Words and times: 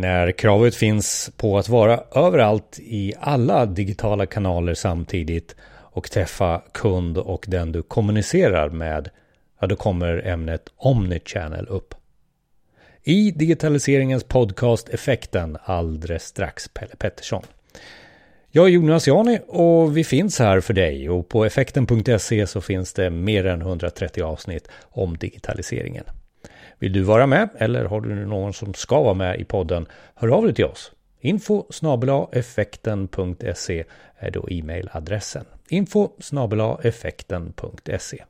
När 0.00 0.32
kravet 0.32 0.74
finns 0.74 1.30
på 1.36 1.58
att 1.58 1.68
vara 1.68 2.00
överallt 2.14 2.78
i 2.78 3.14
alla 3.20 3.66
digitala 3.66 4.26
kanaler 4.26 4.74
samtidigt 4.74 5.56
och 5.68 6.10
träffa 6.10 6.62
kund 6.72 7.18
och 7.18 7.44
den 7.48 7.72
du 7.72 7.82
kommunicerar 7.82 8.70
med, 8.70 9.10
ja 9.60 9.66
då 9.66 9.76
kommer 9.76 10.26
ämnet 10.26 10.68
Omnichannel 10.76 11.66
upp. 11.68 11.94
I 13.02 13.30
digitaliseringens 13.30 14.24
podcast 14.24 14.88
Effekten 14.88 15.56
alldeles 15.64 16.24
strax 16.24 16.68
Pelle 16.68 16.96
Pettersson. 16.98 17.42
Jag 18.50 18.66
är 18.66 18.70
Jonas 18.70 19.06
Jani 19.06 19.38
och 19.46 19.96
vi 19.96 20.04
finns 20.04 20.38
här 20.38 20.60
för 20.60 20.74
dig 20.74 21.10
och 21.10 21.28
på 21.28 21.44
effekten.se 21.44 22.46
så 22.46 22.60
finns 22.60 22.92
det 22.92 23.10
mer 23.10 23.46
än 23.46 23.60
130 23.60 24.22
avsnitt 24.22 24.68
om 24.82 25.16
digitaliseringen. 25.16 26.04
Vill 26.78 26.92
du 26.92 27.02
vara 27.02 27.26
med 27.26 27.48
eller 27.58 27.84
har 27.84 28.00
du 28.00 28.14
någon 28.14 28.52
som 28.52 28.74
ska 28.74 29.02
vara 29.02 29.14
med 29.14 29.40
i 29.40 29.44
podden? 29.44 29.86
Hör 30.14 30.28
av 30.28 30.44
dig 30.44 30.54
till 30.54 30.64
oss. 30.64 30.92
Info 31.20 31.64
effekten.se 32.32 33.84
är 34.16 34.30
då 34.30 34.50
e-mailadressen. 34.50 35.44
Info 35.68 36.08
effekten.se 36.82 38.24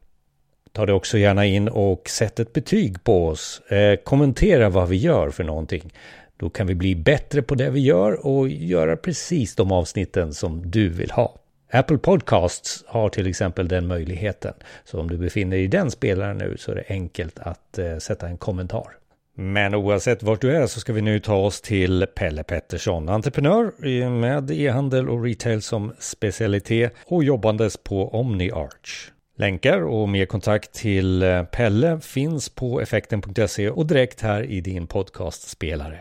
Ta 0.72 0.86
det 0.86 0.92
också 0.92 1.18
gärna 1.18 1.46
in 1.46 1.68
och 1.68 2.08
sätt 2.08 2.40
ett 2.40 2.52
betyg 2.52 3.04
på 3.04 3.28
oss. 3.28 3.60
Eh, 3.60 3.96
kommentera 3.96 4.68
vad 4.68 4.88
vi 4.88 4.96
gör 4.96 5.30
för 5.30 5.44
någonting. 5.44 5.92
Då 6.36 6.50
kan 6.50 6.66
vi 6.66 6.74
bli 6.74 6.94
bättre 6.94 7.42
på 7.42 7.54
det 7.54 7.70
vi 7.70 7.80
gör 7.80 8.26
och 8.26 8.48
göra 8.48 8.96
precis 8.96 9.54
de 9.54 9.72
avsnitten 9.72 10.34
som 10.34 10.70
du 10.70 10.88
vill 10.88 11.10
ha. 11.10 11.34
Apple 11.70 11.98
Podcasts 11.98 12.84
har 12.86 13.08
till 13.08 13.26
exempel 13.26 13.68
den 13.68 13.86
möjligheten. 13.86 14.54
Så 14.84 15.00
om 15.00 15.10
du 15.10 15.18
befinner 15.18 15.56
dig 15.56 15.64
i 15.64 15.68
den 15.68 15.90
spelaren 15.90 16.38
nu 16.38 16.56
så 16.58 16.70
är 16.70 16.74
det 16.74 16.84
enkelt 16.88 17.38
att 17.38 17.78
eh, 17.78 17.98
sätta 17.98 18.28
en 18.28 18.38
kommentar. 18.38 18.86
Men 19.34 19.74
oavsett 19.74 20.22
vart 20.22 20.40
du 20.40 20.56
är 20.56 20.66
så 20.66 20.80
ska 20.80 20.92
vi 20.92 21.02
nu 21.02 21.20
ta 21.20 21.36
oss 21.36 21.60
till 21.60 22.06
Pelle 22.14 22.42
Pettersson, 22.42 23.08
entreprenör 23.08 23.72
med 24.08 24.50
e-handel 24.50 25.08
och 25.08 25.24
retail 25.24 25.62
som 25.62 25.92
specialitet 25.98 26.92
och 27.06 27.24
jobbandes 27.24 27.76
på 27.76 28.20
OmniArch. 28.20 29.10
Länkar 29.38 29.82
och 29.82 30.08
mer 30.08 30.26
kontakt 30.26 30.72
till 30.72 31.22
eh, 31.22 31.44
Pelle 31.44 32.00
finns 32.00 32.48
på 32.48 32.80
effekten.se 32.80 33.70
och 33.70 33.86
direkt 33.86 34.20
här 34.20 34.42
i 34.42 34.60
din 34.60 34.86
podcastspelare. 34.86 35.98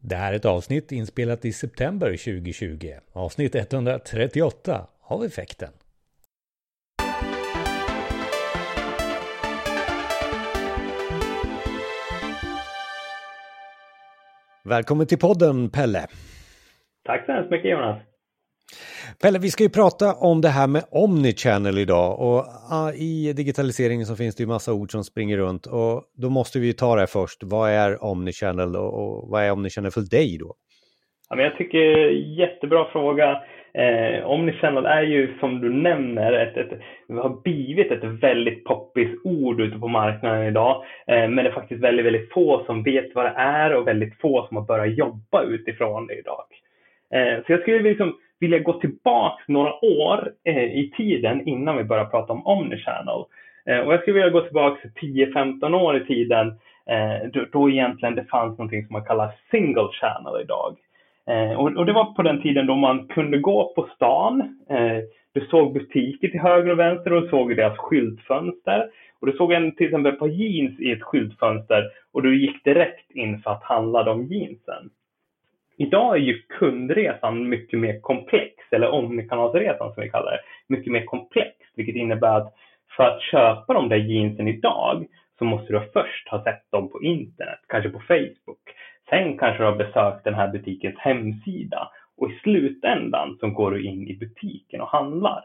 Det 0.00 0.16
här 0.16 0.32
är 0.32 0.36
ett 0.36 0.44
avsnitt 0.44 0.92
inspelat 0.92 1.44
i 1.44 1.52
september 1.52 2.10
2020, 2.10 2.92
avsnitt 3.12 3.54
138 3.54 4.86
av 5.12 5.24
effekten. 5.24 5.68
Välkommen 14.64 15.06
till 15.06 15.18
podden 15.18 15.70
Pelle! 15.70 16.06
Tack 17.04 17.26
så 17.26 17.32
hemskt 17.32 17.50
mycket 17.50 17.70
Jonas! 17.70 18.02
Pelle, 19.22 19.38
vi 19.38 19.50
ska 19.50 19.64
ju 19.64 19.70
prata 19.70 20.14
om 20.14 20.40
det 20.40 20.48
här 20.48 20.66
med 20.66 20.84
Omnichannel 20.90 21.78
idag 21.78 22.20
och 22.20 22.44
i 22.94 23.32
digitaliseringen 23.32 24.06
så 24.06 24.16
finns 24.16 24.36
det 24.36 24.42
ju 24.42 24.46
massa 24.46 24.72
ord 24.72 24.92
som 24.92 25.04
springer 25.04 25.36
runt 25.36 25.66
och 25.66 26.02
då 26.14 26.30
måste 26.30 26.58
vi 26.58 26.72
ta 26.72 26.96
det 26.96 27.06
först. 27.06 27.42
Vad 27.42 27.70
är 27.70 28.04
Omnichannel 28.04 28.76
och 28.76 29.28
vad 29.30 29.42
är 29.42 29.50
Omnichannel 29.50 29.90
för 29.90 30.00
dig 30.00 30.38
då? 30.38 30.54
Ja, 31.28 31.36
men 31.36 31.44
jag 31.44 31.56
tycker 31.56 32.10
jättebra 32.40 32.84
fråga. 32.92 33.42
Eh, 33.74 34.24
Omnichannel 34.26 34.86
är 34.86 35.02
ju 35.02 35.38
som 35.40 35.60
du 35.60 35.70
nämner, 35.70 36.32
ett, 36.32 36.56
ett, 36.56 36.80
det 37.08 37.14
har 37.14 37.42
blivit 37.42 37.92
ett 37.92 38.04
väldigt 38.04 38.64
poppis 38.64 39.08
ord 39.24 39.60
ute 39.60 39.78
på 39.78 39.88
marknaden 39.88 40.46
idag. 40.46 40.84
Eh, 41.06 41.28
men 41.28 41.36
det 41.36 41.50
är 41.50 41.54
faktiskt 41.54 41.82
väldigt, 41.82 42.06
väldigt 42.06 42.32
få 42.32 42.64
som 42.66 42.82
vet 42.82 43.14
vad 43.14 43.24
det 43.24 43.34
är 43.36 43.74
och 43.74 43.86
väldigt 43.86 44.20
få 44.20 44.46
som 44.46 44.56
har 44.56 44.64
börjat 44.64 44.98
jobba 44.98 45.42
utifrån 45.42 46.06
det 46.06 46.14
idag. 46.14 46.44
Eh, 47.14 47.44
så 47.46 47.52
jag 47.52 47.60
skulle 47.60 47.80
liksom 47.80 48.16
vilja 48.40 48.58
gå 48.58 48.80
tillbaka 48.80 49.42
några 49.48 49.84
år 49.84 50.32
eh, 50.44 50.64
i 50.64 50.92
tiden 50.96 51.48
innan 51.48 51.76
vi 51.76 51.84
börjar 51.84 52.04
prata 52.04 52.32
om 52.32 52.46
Omnichannel. 52.46 53.24
Eh, 53.66 53.78
och 53.78 53.92
jag 53.92 54.00
skulle 54.00 54.14
vilja 54.14 54.30
gå 54.30 54.40
tillbaka 54.40 54.88
10-15 55.00 55.74
år 55.74 55.96
i 55.96 56.06
tiden 56.06 56.46
eh, 56.86 57.28
då, 57.32 57.44
då 57.52 57.70
egentligen 57.70 58.14
det 58.14 58.24
fanns 58.24 58.58
någonting 58.58 58.86
som 58.86 58.92
man 58.92 59.04
kallar 59.04 59.34
single 59.50 59.88
channel 59.92 60.42
idag. 60.42 60.76
Eh, 61.30 61.52
och, 61.60 61.76
och, 61.76 61.86
det 61.86 61.92
var 61.92 62.04
på 62.04 62.22
den 62.22 62.42
tiden 62.42 62.66
då 62.66 62.74
man 62.74 63.08
kunde 63.08 63.38
gå 63.38 63.72
på 63.74 63.88
stan. 63.94 64.40
Eh, 64.70 64.98
du 65.32 65.40
såg 65.50 65.72
butiker 65.72 66.28
till 66.28 66.40
höger 66.40 66.70
och 66.70 66.78
vänster 66.78 67.12
och 67.12 67.22
du 67.22 67.28
såg 67.28 67.56
deras 67.56 67.78
skyltfönster. 67.78 68.90
Och 69.20 69.26
du 69.26 69.32
såg 69.32 69.52
en, 69.52 69.74
till 69.74 69.86
exempel 69.86 70.12
ett 70.12 70.18
par 70.18 70.28
jeans 70.28 70.80
i 70.80 70.92
ett 70.92 71.02
skyltfönster 71.02 71.90
och 72.12 72.22
du 72.22 72.40
gick 72.40 72.64
direkt 72.64 73.10
in 73.10 73.38
för 73.42 73.50
att 73.50 73.62
handla 73.62 74.02
de 74.02 74.26
jeansen. 74.26 74.90
Idag 75.76 76.16
är 76.16 76.20
ju 76.20 76.42
kundresan 76.58 77.48
mycket 77.48 77.78
mer 77.78 78.00
komplex, 78.00 78.54
eller 78.70 78.90
omnikanalsresan 78.90 79.94
som 79.94 80.02
vi 80.02 80.10
kallar 80.10 80.32
det, 80.32 80.40
mycket 80.66 80.92
mer 80.92 81.04
komplex, 81.04 81.56
vilket 81.76 81.96
innebär 81.96 82.36
att 82.36 82.54
för 82.96 83.04
att 83.04 83.22
köpa 83.22 83.74
de 83.74 83.88
där 83.88 83.96
jeansen 83.96 84.48
idag 84.48 85.06
så 85.38 85.44
måste 85.44 85.72
du 85.72 85.80
först 85.92 86.28
ha 86.28 86.44
sett 86.44 86.70
dem 86.70 86.88
på 86.88 87.02
internet, 87.02 87.58
kanske 87.68 87.90
på 87.90 87.98
Facebook. 87.98 88.62
Sen 89.12 89.38
kanske 89.38 89.62
du 89.62 89.66
har 89.66 89.76
besökt 89.76 90.24
den 90.24 90.34
här 90.34 90.48
butikens 90.48 90.98
hemsida 90.98 91.90
och 92.16 92.30
i 92.30 92.38
slutändan 92.42 93.36
så 93.40 93.50
går 93.50 93.70
du 93.70 93.84
in 93.84 94.08
i 94.08 94.16
butiken 94.16 94.80
och 94.80 94.88
handlar. 94.88 95.44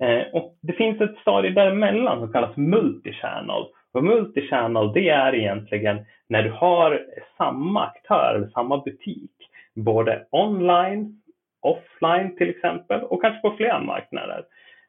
Eh, 0.00 0.22
och 0.32 0.56
det 0.62 0.72
finns 0.72 1.00
ett 1.00 1.18
stadie 1.20 1.50
däremellan 1.50 2.20
som 2.20 2.32
kallas 2.32 2.56
multichannel. 2.56 3.64
Och 3.92 4.04
multichannel 4.04 4.92
det 4.92 5.08
är 5.08 5.34
egentligen 5.34 6.04
när 6.28 6.42
du 6.42 6.50
har 6.50 7.06
samma 7.36 7.86
aktör 7.86 8.34
eller 8.36 8.48
samma 8.48 8.78
butik 8.78 9.32
både 9.74 10.26
online, 10.30 11.22
offline 11.60 12.36
till 12.36 12.50
exempel 12.50 13.02
och 13.02 13.22
kanske 13.22 13.40
på 13.40 13.56
flera 13.56 13.80
marknader. 13.80 14.44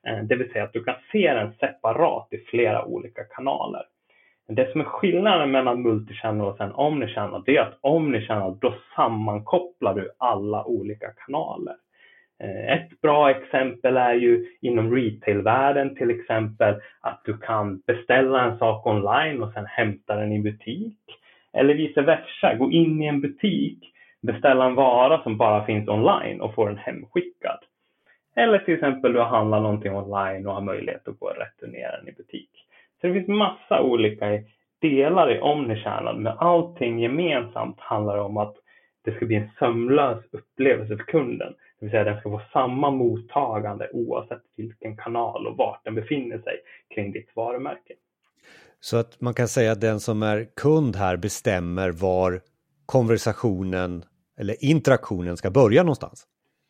Eh, 0.07 0.23
det 0.23 0.35
vill 0.35 0.51
säga 0.51 0.63
att 0.63 0.73
du 0.73 0.83
kan 0.83 0.95
se 1.11 1.33
den 1.33 1.53
separat 1.59 2.27
i 2.31 2.37
flera 2.37 2.85
olika 2.85 3.23
kanaler. 3.23 3.83
Det 4.49 4.71
som 4.71 4.81
är 4.81 4.85
skillnaden 4.85 5.51
mellan 5.51 5.81
multichannel 5.81 6.47
och 6.47 6.57
sen 6.57 6.71
omnichannel, 6.71 7.43
det 7.45 7.57
är 7.57 7.61
att 7.61 7.77
omnichannel, 7.81 8.57
då 8.61 8.73
sammankopplar 8.95 9.93
du 9.93 10.11
alla 10.17 10.65
olika 10.65 11.07
kanaler. 11.07 11.75
Eh, 12.39 12.73
ett 12.73 13.01
bra 13.01 13.29
exempel 13.29 13.97
är 13.97 14.13
ju 14.13 14.45
inom 14.61 14.95
retailvärlden 14.95 15.95
till 15.95 16.09
exempel 16.09 16.75
att 17.01 17.21
du 17.25 17.37
kan 17.37 17.79
beställa 17.87 18.41
en 18.41 18.57
sak 18.57 18.87
online 18.87 19.43
och 19.43 19.53
sen 19.53 19.65
hämta 19.65 20.15
den 20.15 20.31
i 20.31 20.39
butik. 20.39 20.97
Eller 21.53 21.73
vice 21.73 22.01
versa, 22.01 22.55
gå 22.55 22.71
in 22.71 23.03
i 23.03 23.05
en 23.05 23.21
butik 23.21 23.89
beställa 24.21 24.66
en 24.66 24.75
vara 24.75 25.23
som 25.23 25.37
bara 25.37 25.66
finns 25.66 25.89
online 25.89 26.41
och 26.41 26.55
få 26.55 26.66
den 26.66 26.77
hemskickad. 26.77 27.59
Eller 28.35 28.59
till 28.59 28.73
exempel 28.73 29.13
du 29.13 29.19
har 29.19 29.25
handlat 29.25 29.61
någonting 29.61 29.95
online 29.95 30.47
och 30.47 30.53
har 30.53 30.61
möjlighet 30.61 31.07
att 31.07 31.19
gå 31.19 31.25
och 31.25 31.37
returnera 31.37 31.97
den 31.97 32.07
i 32.07 32.11
butik. 32.11 32.49
Så 33.01 33.07
det 33.07 33.13
finns 33.13 33.27
massa 33.27 33.81
olika 33.81 34.25
delar 34.81 35.31
i 35.31 35.39
Omnichannel, 35.39 36.17
men 36.17 36.37
allting 36.37 36.99
gemensamt 36.99 37.79
handlar 37.79 38.17
om 38.17 38.37
att 38.37 38.55
det 39.05 39.15
ska 39.15 39.25
bli 39.25 39.35
en 39.35 39.49
sömlös 39.59 40.23
upplevelse 40.31 40.97
för 40.97 41.03
kunden. 41.03 41.53
Det 41.79 41.85
vill 41.85 41.91
säga 41.91 42.03
den 42.03 42.19
ska 42.19 42.29
få 42.29 42.41
samma 42.53 42.91
mottagande 42.91 43.89
oavsett 43.93 44.41
vilken 44.57 44.97
kanal 44.97 45.47
och 45.47 45.57
vart 45.57 45.83
den 45.83 45.95
befinner 45.95 46.37
sig 46.37 46.55
kring 46.95 47.11
ditt 47.11 47.35
varumärke. 47.35 47.93
Så 48.79 48.97
att 48.97 49.21
man 49.21 49.33
kan 49.33 49.47
säga 49.47 49.71
att 49.71 49.81
den 49.81 49.99
som 49.99 50.23
är 50.23 50.47
kund 50.55 50.95
här 50.95 51.17
bestämmer 51.17 51.91
var 51.91 52.41
konversationen 52.85 54.03
eller 54.39 54.55
interaktionen 54.66 55.37
ska 55.37 55.51
börja 55.51 55.83
någonstans. 55.83 56.27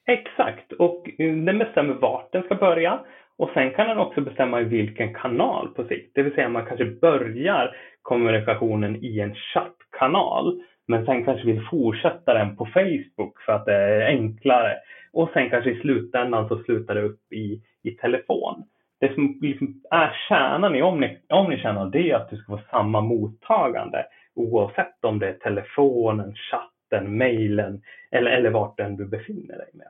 Exakt, 0.08 0.72
och 0.72 1.10
den 1.18 1.58
bestämmer 1.58 1.94
vart 1.94 2.32
den 2.32 2.44
ska 2.44 2.56
börja 2.56 3.00
och 3.40 3.50
sen 3.54 3.72
kan 3.72 3.88
den 3.88 3.98
också 3.98 4.22
bestämma 4.22 4.62
i 4.62 4.64
vilken 4.64 5.14
kanal 5.14 5.68
på 5.68 5.84
sikt. 5.84 6.12
Det 6.16 6.24
vill 6.24 6.34
säga 6.34 6.50
man 6.50 6.66
kanske 6.66 6.86
börjar 6.86 7.76
kommunikationen 8.02 9.04
i 9.04 9.20
en 9.20 9.36
chattkanal 9.36 10.62
men 10.88 11.06
sen 11.06 11.26
kanske 11.26 11.46
vill 11.48 11.68
fortsätta 11.72 12.34
den 12.34 12.56
på 12.56 12.66
Facebook 12.66 13.42
för 13.46 13.52
att 13.52 13.66
det 13.66 13.74
är 13.74 14.08
enklare. 14.08 14.78
Och 15.14 15.30
sen 15.34 15.50
kanske 15.50 15.72
i 15.72 15.80
slutändan 15.80 16.48
så 16.48 16.64
slutar 16.64 16.96
det 16.96 17.02
upp 17.02 17.34
i, 17.34 17.62
i 17.84 17.92
telefon. 17.92 18.64
Det 19.00 19.14
som 19.14 19.40
liksom 19.42 19.82
är 19.92 20.14
kärnan 20.30 20.76
i 20.76 20.82
Omni, 20.82 21.18
Omnichannel 21.30 21.92
det 21.92 22.12
är 22.12 22.16
att 22.16 22.30
du 22.30 22.38
ska 22.38 22.58
få 22.58 22.64
samma 22.72 23.02
mottagande 23.02 24.06
oavsett 24.36 25.06
om 25.06 25.20
det 25.20 25.30
är 25.30 25.34
telefonen, 25.34 26.34
chatten, 26.36 27.18
mejlen 27.18 27.82
eller, 28.12 28.32
eller 28.32 28.50
vart 28.50 28.78
den 28.78 28.96
du 28.96 29.06
befinner 29.06 29.58
dig 29.58 29.70
med. 29.74 29.88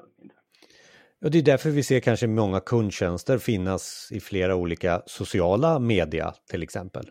Och 1.24 1.32
det 1.32 1.38
är 1.38 1.52
därför 1.52 1.70
vi 1.70 1.84
ser 1.84 2.00
kanske 2.00 2.28
många 2.28 2.60
kundtjänster 2.60 3.38
finnas 3.38 4.12
i 4.14 4.20
flera 4.20 4.56
olika 4.56 5.02
sociala 5.06 5.80
media 5.80 6.28
till 6.52 6.64
exempel. 6.64 7.06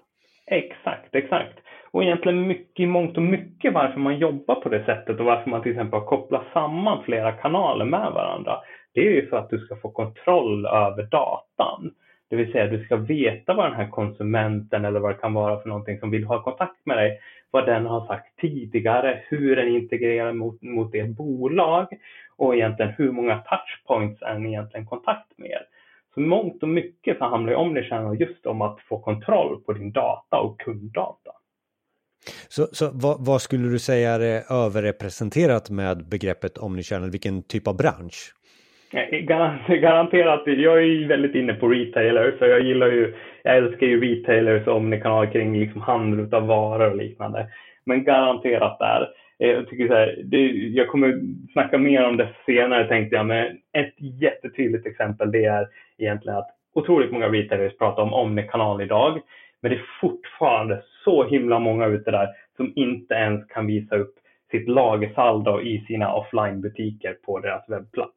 Exakt, 0.47 1.15
exakt. 1.15 1.59
Och 1.91 2.03
egentligen 2.03 2.47
mycket 2.47 2.81
i 2.81 2.87
mångt 2.87 3.17
och 3.17 3.23
mycket 3.23 3.75
varför 3.75 4.01
man 4.01 4.19
jobbar 4.19 4.55
på 4.55 4.69
det 4.69 4.85
sättet 4.85 5.21
och 5.21 5.27
varför 5.27 5.51
man 5.51 5.63
till 5.63 5.73
exempel 5.73 6.01
har 6.01 6.07
kopplat 6.07 6.45
samman 6.53 7.05
flera 7.05 7.33
kanaler 7.33 7.85
med 7.85 8.13
varandra. 8.13 8.57
Det 8.95 9.01
är 9.01 9.11
ju 9.11 9.29
för 9.29 9.37
att 9.37 9.51
du 9.51 9.59
ska 9.59 9.77
få 9.77 9.91
kontroll 9.91 10.67
över 10.67 11.03
datan. 11.03 11.91
Det 12.31 12.37
vill 12.37 12.53
säga 12.53 12.67
du 12.67 12.85
ska 12.85 12.97
veta 12.97 13.55
vad 13.55 13.67
den 13.67 13.77
här 13.77 13.89
konsumenten 13.89 14.85
eller 14.85 15.01
vad 15.01 15.11
det 15.11 15.21
kan 15.21 15.35
vara 15.35 15.61
för 15.61 15.69
någonting 15.69 15.99
som 15.99 16.11
vill 16.11 16.25
ha 16.25 16.43
kontakt 16.43 16.87
med 16.87 16.97
dig 16.97 17.21
vad 17.51 17.67
den 17.67 17.87
har 17.87 18.07
sagt 18.07 18.41
tidigare, 18.41 19.23
hur 19.29 19.57
den 19.57 19.69
integrerar 19.69 20.33
mot, 20.33 20.63
mot 20.63 20.95
ert 20.95 21.09
bolag 21.09 21.89
och 22.39 22.55
egentligen 22.55 22.93
hur 22.99 23.13
många 23.13 23.39
touchpoints 23.39 24.23
är 24.23 24.39
ni 24.39 24.49
egentligen 24.49 24.87
kontakt 24.87 25.39
med 25.39 25.51
er. 25.51 25.63
Så 26.15 26.21
mångt 26.21 26.63
och 26.63 26.69
mycket 26.69 27.19
så 27.19 27.25
handlar 27.25 27.53
ju 27.53 27.57
Omnichannel 27.57 28.21
just 28.21 28.47
om 28.47 28.63
att 28.63 28.81
få 28.81 28.99
kontroll 28.99 29.61
på 29.67 29.73
din 29.73 29.93
data 29.93 30.37
och 30.37 30.61
kunddata. 30.61 31.31
Så, 32.49 32.67
så 32.73 32.91
vad, 32.93 33.27
vad, 33.27 33.43
skulle 33.43 33.69
du 33.69 33.79
säga 33.79 34.11
är 34.11 34.53
överrepresenterat 34.67 35.71
med 35.71 36.09
begreppet 36.09 36.59
Omnichannel? 36.59 37.11
Vilken 37.11 37.43
typ 37.43 37.69
av 37.69 37.77
bransch? 37.77 38.35
Garanterat, 39.69 40.43
jag 40.47 40.79
är 40.79 40.83
ju 40.83 41.07
väldigt 41.07 41.35
inne 41.35 41.55
på 41.55 41.69
retailers 41.69 42.39
så 42.39 42.45
jag 42.45 42.61
gillar 42.61 42.87
ju, 42.87 43.15
jag 43.43 43.57
älskar 43.57 43.87
ju 43.87 44.01
retailers 44.01 44.67
och 44.67 44.77
omnikanal 44.77 45.27
kring 45.27 45.61
liksom 45.61 45.81
handel 45.81 46.35
av 46.35 46.47
varor 46.47 46.91
och 46.91 46.97
liknande. 46.97 47.49
Men 47.85 48.05
garanterat 48.05 48.79
där. 48.79 49.09
Eh, 49.39 49.51
jag, 49.51 49.69
tycker 49.69 49.89
så 49.89 49.95
här, 49.95 50.19
det, 50.25 50.47
jag 50.53 50.89
kommer 50.89 51.21
snacka 51.53 51.79
mer 51.79 52.07
om 52.07 52.17
det 52.17 52.29
senare 52.47 52.89
tänkte 52.89 53.17
jag, 53.17 53.27
men 53.27 53.59
ett 53.73 53.95
jättetydligt 53.99 54.87
exempel 54.87 55.31
det 55.31 55.45
är 55.45 55.69
egentligen 55.99 56.39
att 56.39 56.51
otroligt 56.75 57.13
många 57.13 57.29
retailers 57.29 57.79
pratar 57.79 58.03
om 58.03 58.13
omni-kanal 58.13 58.81
idag, 58.83 59.21
men 59.61 59.71
det 59.71 59.77
är 59.77 59.87
fortfarande 60.01 60.83
så 61.05 61.25
himla 61.25 61.59
många 61.59 61.87
ute 61.87 62.11
där 62.11 62.29
som 62.57 62.73
inte 62.77 63.15
ens 63.15 63.47
kan 63.47 63.67
visa 63.67 63.97
upp 63.97 64.15
sitt 64.51 64.69
lagersaldo 64.69 65.61
i 65.61 65.85
sina 65.87 66.13
offline-butiker 66.13 67.17
på 67.25 67.41
deras 67.41 67.69
webbplats. 67.69 68.15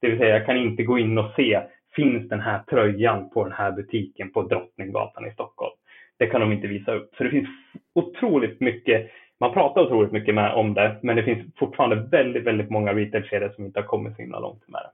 Det 0.00 0.08
vill 0.08 0.18
säga, 0.18 0.36
jag 0.36 0.46
kan 0.46 0.56
inte 0.56 0.82
gå 0.82 0.98
in 0.98 1.18
och 1.18 1.32
se, 1.36 1.60
finns 1.96 2.28
den 2.28 2.40
här 2.40 2.62
tröjan 2.70 3.30
på 3.30 3.44
den 3.44 3.52
här 3.52 3.72
butiken 3.72 4.32
på 4.32 4.42
Drottninggatan 4.42 5.26
i 5.26 5.30
Stockholm? 5.30 5.74
Det 6.18 6.26
kan 6.26 6.40
de 6.40 6.52
inte 6.52 6.66
visa 6.66 6.94
upp. 6.94 7.14
Så 7.16 7.24
det 7.24 7.30
finns 7.30 7.48
otroligt 7.94 8.60
mycket, 8.60 9.10
man 9.42 9.52
pratar 9.52 9.80
otroligt 9.80 10.12
mycket 10.12 10.34
med, 10.34 10.54
om 10.54 10.74
det, 10.74 10.98
men 11.02 11.16
det 11.16 11.22
finns 11.22 11.54
fortfarande 11.58 11.96
väldigt, 11.96 12.44
väldigt 12.44 12.70
många 12.70 12.94
retailkedjor 12.94 13.52
som 13.54 13.64
inte 13.64 13.80
har 13.80 13.86
kommit 13.86 14.16
så 14.16 14.22
himla 14.22 14.38
långt 14.38 14.68
med 14.68 14.80
det. 14.80 14.90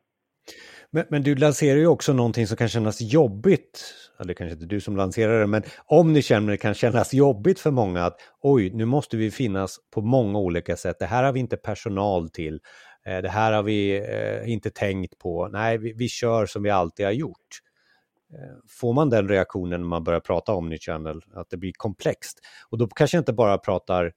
Men, 0.90 1.04
men, 1.08 1.22
du 1.22 1.34
lanserar 1.34 1.78
ju 1.78 1.86
också 1.86 2.12
någonting 2.12 2.46
som 2.46 2.56
kan 2.56 2.68
kännas 2.68 3.00
jobbigt, 3.00 3.94
eller 4.20 4.34
kanske 4.34 4.52
inte 4.52 4.66
du 4.66 4.80
som 4.80 4.96
lanserar 4.96 5.40
det, 5.40 5.46
men 5.46 5.62
om 5.86 6.12
ni 6.12 6.22
känner 6.22 6.50
det 6.50 6.56
kan 6.56 6.74
kännas 6.74 7.14
jobbigt 7.14 7.60
för 7.60 7.70
många 7.70 8.04
att 8.04 8.16
oj, 8.42 8.70
nu 8.74 8.84
måste 8.84 9.16
vi 9.16 9.30
finnas 9.30 9.76
på 9.94 10.00
många 10.00 10.38
olika 10.38 10.76
sätt, 10.76 10.96
det 10.98 11.06
här 11.06 11.24
har 11.24 11.32
vi 11.32 11.40
inte 11.40 11.56
personal 11.56 12.28
till, 12.28 12.60
eh, 13.06 13.18
det 13.18 13.28
här 13.28 13.52
har 13.52 13.62
vi 13.62 13.96
eh, 13.96 14.52
inte 14.52 14.70
tänkt 14.70 15.18
på. 15.18 15.48
Nej, 15.48 15.78
vi, 15.78 15.92
vi 15.92 16.08
kör 16.08 16.46
som 16.46 16.62
vi 16.62 16.70
alltid 16.70 17.06
har 17.06 17.12
gjort. 17.12 17.60
Eh, 18.32 18.56
får 18.80 18.92
man 18.92 19.10
den 19.10 19.28
reaktionen 19.28 19.80
när 19.80 19.88
man 19.88 20.04
börjar 20.04 20.20
prata 20.20 20.52
om 20.52 20.68
ny 20.68 20.78
channel, 20.78 21.20
att 21.34 21.50
det 21.50 21.56
blir 21.56 21.72
komplext? 21.76 22.40
Och 22.70 22.78
då 22.78 22.86
kanske 22.86 23.16
jag 23.16 23.20
inte 23.20 23.32
bara 23.32 23.58
pratar, 23.58 24.12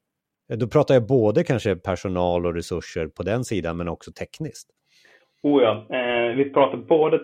Eh, 0.51 0.57
då 0.57 0.67
pratar 0.67 0.93
jag 0.93 1.07
både 1.07 1.43
kanske 1.43 1.75
personal 1.75 2.45
och 2.45 2.55
resurser 2.55 3.07
på 3.07 3.23
den 3.23 3.43
sidan, 3.43 3.77
men 3.77 3.87
också 3.87 4.11
tekniskt. 4.11 4.69
Oh 5.43 5.63
ja, 5.63 5.85
eh, 5.89 6.35
vi 6.35 6.49
pratar 6.49 6.77
både 6.77 7.17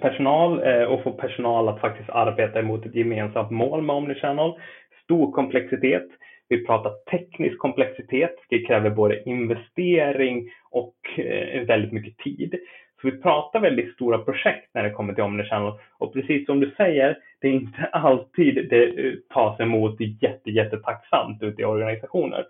personal 0.00 0.62
eh, 0.62 0.82
och 0.82 1.02
få 1.02 1.12
personal 1.12 1.68
att 1.68 1.80
faktiskt 1.80 2.10
arbeta 2.10 2.58
emot 2.58 2.86
ett 2.86 2.94
gemensamt 2.94 3.50
mål 3.50 3.82
med 3.82 3.96
Omnichannel. 3.96 4.52
Stor 5.04 5.32
komplexitet. 5.32 6.06
Vi 6.48 6.66
pratar 6.66 6.92
teknisk 7.10 7.58
komplexitet. 7.58 8.36
Det 8.48 8.58
kräver 8.66 8.90
både 8.90 9.22
investering 9.28 10.50
och 10.70 10.96
eh, 11.18 11.60
väldigt 11.66 11.92
mycket 11.92 12.18
tid. 12.18 12.54
Så 13.00 13.10
vi 13.10 13.22
pratar 13.22 13.60
väldigt 13.60 13.94
stora 13.94 14.18
projekt 14.18 14.70
när 14.74 14.82
det 14.82 14.90
kommer 14.90 15.14
till 15.14 15.24
Omnichannel. 15.24 15.72
Och 15.98 16.12
precis 16.12 16.46
som 16.46 16.60
du 16.60 16.70
säger, 16.76 17.18
det 17.40 17.48
är 17.48 17.52
inte 17.52 17.82
alltid 17.92 18.68
det 18.70 18.84
eh, 18.84 19.14
tas 19.34 19.60
emot 19.60 19.96
jätte, 20.20 20.50
jättetacksamt 20.50 21.42
ute 21.42 21.62
i 21.62 21.64
organisationer. 21.64 22.44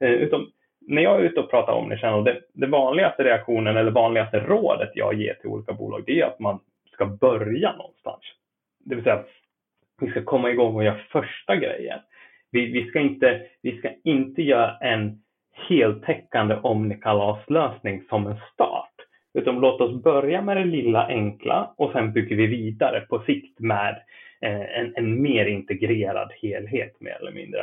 Eh, 0.00 0.10
utom 0.10 0.50
när 0.80 1.02
jag 1.02 1.20
är 1.20 1.24
ute 1.24 1.40
och 1.40 1.50
pratar 1.50 1.72
om 1.72 1.88
det, 2.24 2.40
det 2.52 2.66
vanligaste 2.66 3.24
reaktionen 3.24 3.76
eller 3.76 3.90
vanligaste 3.90 4.40
rådet 4.40 4.90
jag 4.94 5.14
ger 5.14 5.34
till 5.34 5.50
olika 5.50 5.72
bolag, 5.72 6.02
det 6.06 6.20
är 6.20 6.26
att 6.26 6.38
man 6.38 6.60
ska 6.92 7.06
börja 7.06 7.76
någonstans. 7.76 8.20
Det 8.84 8.94
vill 8.94 9.04
säga, 9.04 9.24
vi 10.00 10.10
ska 10.10 10.24
komma 10.24 10.50
igång 10.50 10.74
och 10.74 10.84
göra 10.84 11.00
första 11.10 11.56
grejen. 11.56 11.98
Vi, 12.50 12.72
vi, 12.72 12.88
ska, 12.88 13.00
inte, 13.00 13.46
vi 13.62 13.78
ska 13.78 13.90
inte 14.04 14.42
göra 14.42 14.76
en 14.76 15.22
heltäckande 15.68 16.54
omnikalaslösning 16.54 18.02
som 18.08 18.26
en 18.26 18.36
start. 18.52 18.94
Utan 19.34 19.60
låt 19.60 19.80
oss 19.80 20.02
börja 20.02 20.42
med 20.42 20.56
det 20.56 20.64
lilla 20.64 21.06
enkla 21.06 21.74
och 21.76 21.92
sen 21.92 22.12
bygger 22.12 22.36
vi 22.36 22.46
vidare 22.46 23.00
på 23.00 23.18
sikt 23.18 23.60
med 23.60 24.02
eh, 24.40 24.78
en, 24.80 24.92
en, 24.96 25.22
mer 25.22 25.46
integrerad 25.46 26.32
helhet 26.42 27.00
mer 27.00 27.16
eller 27.20 27.32
mindre. 27.32 27.60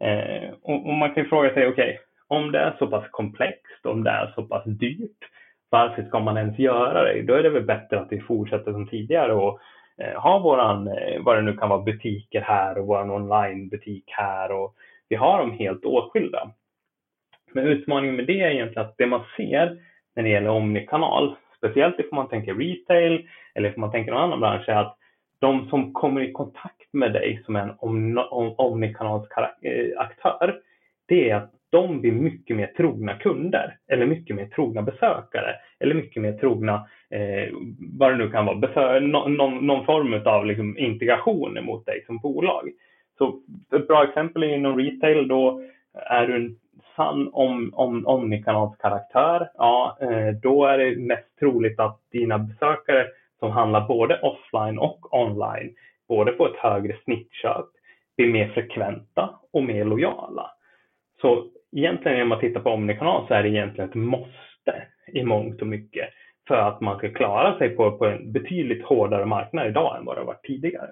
Eh, 0.00 0.50
och, 0.62 0.86
och, 0.86 0.94
man 0.94 1.14
kan 1.14 1.24
fråga 1.24 1.54
sig, 1.54 1.66
okej, 1.66 1.90
okay, 1.90 1.98
om 2.28 2.52
det 2.52 2.58
är 2.58 2.76
så 2.78 2.86
pass 2.86 3.04
komplext, 3.10 3.86
om 3.86 4.04
det 4.04 4.10
är 4.10 4.32
så 4.34 4.42
pass 4.42 4.64
dyrt, 4.64 5.24
varför 5.70 6.02
ska 6.02 6.20
man 6.20 6.36
ens 6.36 6.58
göra 6.58 7.02
det? 7.04 7.22
Då 7.22 7.34
är 7.34 7.42
det 7.42 7.50
väl 7.50 7.62
bättre 7.62 8.00
att 8.00 8.12
vi 8.12 8.20
fortsätter 8.20 8.72
som 8.72 8.88
tidigare 8.88 9.34
och 9.34 9.60
eh, 9.98 10.20
har 10.20 10.40
våran, 10.40 10.88
eh, 10.88 11.22
vad 11.22 11.36
det 11.36 11.42
nu 11.42 11.56
kan 11.56 11.68
vara, 11.68 11.82
butiker 11.82 12.40
här 12.40 12.78
och 12.78 12.86
våran 12.86 13.10
onlinebutik 13.10 14.04
här 14.06 14.52
och 14.52 14.74
vi 15.08 15.16
har 15.16 15.38
dem 15.38 15.52
helt 15.52 15.84
åtskilda. 15.84 16.50
Men 17.52 17.66
utmaningen 17.66 18.16
med 18.16 18.26
det 18.26 18.40
är 18.40 18.50
egentligen 18.50 18.88
att 18.88 18.94
det 18.98 19.06
man 19.06 19.24
ser 19.36 19.78
när 20.16 20.22
det 20.22 20.28
gäller 20.28 20.50
omnikanal, 20.50 21.36
speciellt 21.56 22.00
ifall 22.00 22.14
man 22.14 22.28
tänker 22.28 22.54
retail 22.54 23.28
eller 23.54 23.68
ifall 23.68 23.80
man 23.80 23.90
tänker 23.90 24.12
någon 24.12 24.22
annan 24.22 24.40
bransch, 24.40 24.68
är 24.68 24.74
att 24.74 24.97
de 25.40 25.68
som 25.68 25.92
kommer 25.92 26.20
i 26.20 26.32
kontakt 26.32 26.92
med 26.92 27.12
dig 27.12 27.42
som 27.44 27.56
en 27.56 27.72
omnikanalsk 28.56 29.32
eh, 29.62 30.00
aktör, 30.00 30.60
det 31.06 31.30
är 31.30 31.36
att 31.36 31.52
de 31.70 32.00
blir 32.00 32.12
mycket 32.12 32.56
mer 32.56 32.66
trogna 32.66 33.14
kunder 33.14 33.76
eller 33.88 34.06
mycket 34.06 34.36
mer 34.36 34.46
trogna 34.46 34.82
besökare 34.82 35.54
eller 35.80 35.94
mycket 35.94 36.22
mer 36.22 36.32
trogna, 36.32 36.74
eh, 37.10 37.54
vad 37.98 38.12
det 38.12 38.16
nu 38.16 38.30
kan 38.30 38.46
vara, 38.46 38.56
besö 38.56 39.00
någon, 39.00 39.66
någon 39.66 39.86
form 39.86 40.22
av 40.26 40.46
liksom 40.46 40.78
integration 40.78 41.64
mot 41.64 41.86
dig 41.86 42.04
som 42.06 42.18
bolag. 42.18 42.70
Så 43.18 43.40
ett 43.76 43.88
bra 43.88 44.04
exempel 44.04 44.42
är 44.42 44.54
inom 44.54 44.78
retail, 44.78 45.28
då 45.28 45.62
är 45.94 46.26
du 46.26 46.36
en 46.36 46.56
sann 46.96 47.30
om, 47.32 47.70
om, 47.74 48.06
omnikanalsk 48.06 48.80
karaktär, 48.80 49.48
ja, 49.54 49.98
eh, 50.00 50.34
då 50.42 50.64
är 50.64 50.78
det 50.78 50.96
mest 50.96 51.38
troligt 51.38 51.80
att 51.80 52.00
dina 52.12 52.38
besökare 52.38 53.06
som 53.38 53.50
handlar 53.50 53.88
både 53.88 54.20
offline 54.20 54.78
och 54.78 55.14
online, 55.14 55.74
både 56.08 56.32
på 56.32 56.46
ett 56.46 56.56
högre 56.56 56.96
snittköp, 57.04 57.66
blir 58.16 58.32
mer 58.32 58.48
frekventa 58.48 59.40
och 59.52 59.64
mer 59.64 59.84
lojala. 59.84 60.50
Så 61.20 61.50
egentligen 61.76 62.18
när 62.18 62.24
man 62.24 62.40
tittar 62.40 62.60
på 62.60 62.70
omnikanal 62.70 63.28
så 63.28 63.34
är 63.34 63.42
det 63.42 63.48
egentligen 63.48 63.90
ett 63.90 63.96
måste 63.96 64.86
i 65.12 65.22
mångt 65.22 65.60
och 65.60 65.66
mycket 65.66 66.08
för 66.48 66.54
att 66.54 66.80
man 66.80 66.98
ska 66.98 67.12
klara 67.12 67.58
sig 67.58 67.68
på, 67.68 67.98
på 67.98 68.06
en 68.06 68.32
betydligt 68.32 68.84
hårdare 68.84 69.26
marknad 69.26 69.66
idag 69.66 69.98
än 69.98 70.04
vad 70.04 70.16
det 70.16 70.20
har 70.20 70.26
varit 70.26 70.44
tidigare. 70.44 70.90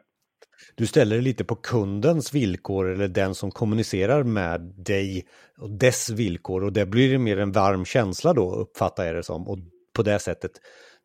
Du 0.74 0.86
ställer 0.86 1.16
det 1.16 1.22
lite 1.22 1.44
på 1.44 1.54
kundens 1.54 2.34
villkor 2.34 2.92
eller 2.92 3.08
den 3.08 3.34
som 3.34 3.50
kommunicerar 3.50 4.22
med 4.22 4.60
dig 4.60 5.24
och 5.58 5.70
dess 5.70 6.10
villkor 6.10 6.64
och 6.64 6.72
det 6.72 6.86
blir 6.86 7.18
mer 7.18 7.38
en 7.38 7.52
varm 7.52 7.84
känsla 7.84 8.32
då 8.32 8.54
uppfattar 8.54 9.04
jag 9.04 9.14
det 9.14 9.22
som 9.22 9.48
och 9.48 9.58
på 9.96 10.02
det 10.02 10.18
sättet 10.18 10.50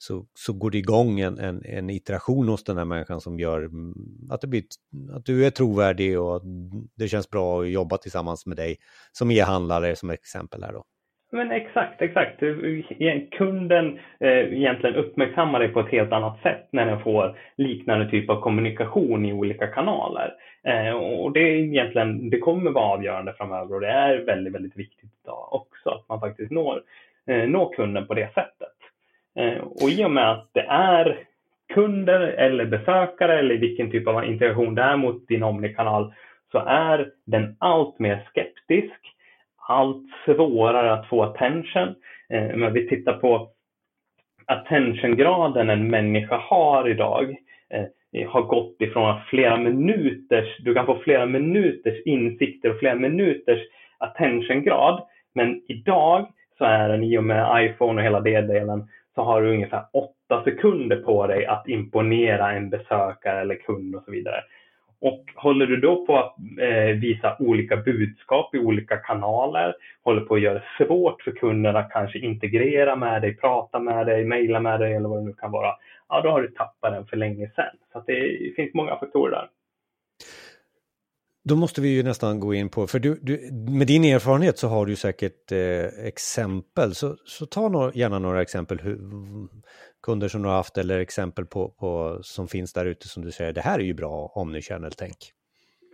så, 0.01 0.25
så 0.33 0.53
går 0.53 0.71
det 0.71 0.77
igång 0.77 1.19
en, 1.19 1.39
en, 1.39 1.65
en 1.65 1.89
iteration 1.89 2.47
hos 2.47 2.63
den 2.63 2.77
här 2.77 2.85
människan 2.85 3.21
som 3.21 3.39
gör 3.39 3.59
mm, 3.59 3.93
att, 4.31 4.41
det 4.41 4.47
blir, 4.47 4.63
att 5.15 5.25
du 5.25 5.45
är 5.45 5.49
trovärdig 5.49 6.19
och 6.19 6.35
att 6.35 6.43
det 6.97 7.07
känns 7.07 7.29
bra 7.29 7.61
att 7.61 7.69
jobba 7.69 7.97
tillsammans 7.97 8.45
med 8.45 8.57
dig 8.57 8.77
som 9.11 9.31
e-handlare 9.31 9.95
som 9.95 10.09
exempel 10.09 10.63
här 10.63 10.73
då. 10.73 10.83
Men 11.31 11.51
exakt, 11.51 12.01
exakt. 12.01 12.43
Eh, 12.43 13.21
kunden 13.31 13.99
eh, 14.19 14.53
egentligen 14.53 14.95
uppmärksammar 14.95 15.59
dig 15.59 15.69
på 15.69 15.79
ett 15.79 15.91
helt 15.91 16.11
annat 16.11 16.41
sätt 16.41 16.67
när 16.71 16.85
den 16.85 16.99
får 16.99 17.37
liknande 17.55 18.09
typ 18.09 18.29
av 18.29 18.41
kommunikation 18.41 19.25
i 19.25 19.33
olika 19.33 19.67
kanaler. 19.67 20.33
Eh, 20.63 20.93
och 20.93 21.31
det 21.31 21.39
är 21.39 21.55
egentligen, 21.55 22.29
det 22.29 22.39
kommer 22.39 22.71
vara 22.71 22.93
avgörande 22.93 23.33
framöver 23.33 23.75
och 23.75 23.81
det 23.81 23.91
är 23.91 24.25
väldigt, 24.25 24.53
väldigt 24.53 24.77
viktigt 24.77 25.11
idag 25.23 25.53
också 25.53 25.89
att 25.89 26.09
man 26.09 26.19
faktiskt 26.19 26.51
når, 26.51 26.81
eh, 27.27 27.49
når 27.49 27.73
kunden 27.73 28.07
på 28.07 28.13
det 28.13 28.33
sättet. 28.33 28.70
Eh, 29.35 29.57
och 29.57 29.89
i 29.89 30.05
och 30.05 30.11
med 30.11 30.31
att 30.31 30.49
det 30.53 30.65
är 30.69 31.19
kunder 31.73 32.19
eller 32.19 32.65
besökare 32.65 33.39
eller 33.39 33.55
vilken 33.55 33.91
typ 33.91 34.07
av 34.07 34.25
integration 34.25 34.75
det 34.75 34.81
är 34.81 34.97
mot 34.97 35.27
din 35.27 35.43
Omni-kanal 35.43 36.13
så 36.51 36.59
är 36.59 37.11
den 37.25 37.55
allt 37.59 37.99
mer 37.99 38.27
skeptisk, 38.29 38.99
allt 39.67 40.05
svårare 40.25 40.93
att 40.93 41.07
få 41.07 41.23
attention. 41.23 41.95
Eh, 42.29 42.55
men 42.55 42.73
vi 42.73 42.87
tittar 42.87 43.13
på 43.13 43.49
attentiongraden 44.45 45.69
en 45.69 45.89
människa 45.89 46.37
har 46.37 46.89
idag 46.89 47.35
eh, 47.69 47.85
har 48.29 48.41
gått 48.41 48.75
ifrån 48.81 49.19
flera 49.29 49.57
minuters, 49.57 50.57
du 50.59 50.73
kan 50.73 50.85
få 50.85 50.99
flera 50.99 51.25
minuters 51.25 52.01
insikter 52.05 52.69
och 52.69 52.79
flera 52.79 52.95
minuters 52.95 53.59
attentiongrad. 53.97 55.03
Men 55.33 55.61
idag 55.67 56.31
så 56.57 56.65
är 56.65 56.89
den 56.89 57.03
i 57.03 57.17
och 57.17 57.23
med 57.23 57.65
iPhone 57.65 58.01
och 58.01 58.05
hela 58.05 58.19
det 58.19 58.41
delen 58.41 58.87
så 59.15 59.23
har 59.23 59.41
du 59.41 59.49
ungefär 59.49 59.85
åtta 59.93 60.43
sekunder 60.43 60.95
på 60.95 61.27
dig 61.27 61.45
att 61.45 61.67
imponera 61.67 62.51
en 62.51 62.69
besökare 62.69 63.41
eller 63.41 63.55
kund 63.55 63.95
och 63.95 64.03
så 64.03 64.11
vidare. 64.11 64.43
Och 65.01 65.25
håller 65.35 65.65
du 65.65 65.77
då 65.77 66.05
på 66.05 66.17
att 66.17 66.35
eh, 66.59 66.95
visa 66.99 67.35
olika 67.39 67.77
budskap 67.77 68.55
i 68.55 68.59
olika 68.59 68.97
kanaler, 68.97 69.75
håller 70.03 70.21
på 70.21 70.35
att 70.35 70.41
göra 70.41 70.53
det 70.53 70.85
svårt 70.85 71.21
för 71.21 71.31
kunderna 71.31 71.79
att 71.79 71.91
kanske 71.91 72.19
integrera 72.19 72.95
med 72.95 73.21
dig, 73.21 73.37
prata 73.37 73.79
med 73.79 74.05
dig, 74.05 74.25
mejla 74.25 74.59
med 74.59 74.79
dig 74.79 74.93
eller 74.93 75.09
vad 75.09 75.19
det 75.19 75.25
nu 75.25 75.33
kan 75.33 75.51
vara, 75.51 75.75
ja 76.09 76.21
då 76.21 76.29
har 76.29 76.41
du 76.41 76.47
tappat 76.47 76.93
den 76.93 77.05
för 77.05 77.17
länge 77.17 77.49
sedan. 77.55 77.75
Så 77.93 78.03
det 78.07 78.55
finns 78.55 78.73
många 78.73 78.95
faktorer 78.95 79.31
där. 79.31 79.47
Då 81.43 81.55
måste 81.55 81.81
vi 81.81 81.89
ju 81.89 82.03
nästan 82.03 82.39
gå 82.39 82.53
in 82.53 82.69
på, 82.69 82.87
för 82.87 82.99
du, 82.99 83.19
du 83.21 83.49
med 83.51 83.87
din 83.87 84.05
erfarenhet 84.05 84.57
så 84.57 84.67
har 84.67 84.85
du 84.85 84.95
säkert 84.95 85.51
eh, 85.51 85.85
exempel, 85.85 86.95
så, 86.95 87.15
så 87.25 87.45
ta 87.45 87.69
no 87.69 87.91
gärna 87.93 88.19
några 88.19 88.41
exempel, 88.41 88.79
hur, 88.79 88.99
kunder 90.03 90.27
som 90.27 90.41
du 90.41 90.47
har 90.47 90.55
haft 90.55 90.77
eller 90.77 90.99
exempel 90.99 91.45
på, 91.45 91.69
på 91.69 92.19
som 92.23 92.47
finns 92.47 92.73
där 92.73 92.85
ute 92.85 93.07
som 93.07 93.25
du 93.25 93.31
säger, 93.31 93.53
det 93.53 93.61
här 93.61 93.79
är 93.79 93.83
ju 93.83 93.93
bra 93.93 94.31
omnichannel-tänk. 94.35 95.17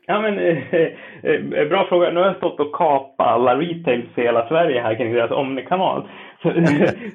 Ja, 0.10 0.22
men 0.22 0.40
eh, 0.40 0.74
eh, 0.74 0.92
eh, 1.24 1.68
bra 1.70 1.88
fråga. 1.90 2.12
Nu 2.12 2.20
har 2.20 2.28
jag 2.28 2.38
stått 2.38 2.60
och 2.60 2.76
kapat 2.76 3.28
alla 3.28 3.56
retails 3.56 4.18
i 4.18 4.22
hela 4.22 4.48
Sverige 4.48 4.82
här 4.82 4.96
kring 4.96 5.14
deras 5.14 5.32
omnikanal. 5.32 6.10
Så, 6.42 6.52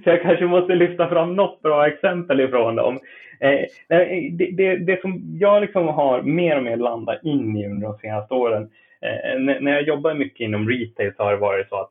så 0.05 0.11
jag 0.11 0.23
kanske 0.23 0.47
måste 0.47 0.75
lyfta 0.75 1.09
fram 1.09 1.37
något 1.37 1.63
bra 1.63 1.87
exempel 1.87 2.41
ifrån 2.41 2.77
dem. 2.77 2.99
Eh, 3.41 3.51
eh, 3.99 4.33
det, 4.33 4.51
det, 4.57 4.77
det, 4.77 5.01
som 5.01 5.21
jag 5.41 5.61
liksom 5.61 5.89
har 5.89 6.23
mer 6.23 6.57
och 6.57 6.63
mer 6.63 6.77
landat 6.77 7.25
in 7.25 7.57
i 7.57 7.67
under 7.67 7.89
de 7.89 7.99
senaste 7.99 8.35
åren, 8.35 8.71
eh, 9.01 9.41
när 9.61 9.73
jag 9.73 9.83
jobbar 9.83 10.15
mycket 10.15 10.41
inom 10.41 10.69
retail 10.69 11.13
så 11.17 11.23
har 11.23 11.33
det 11.33 11.39
varit 11.39 11.69
så 11.69 11.81
att, 11.81 11.91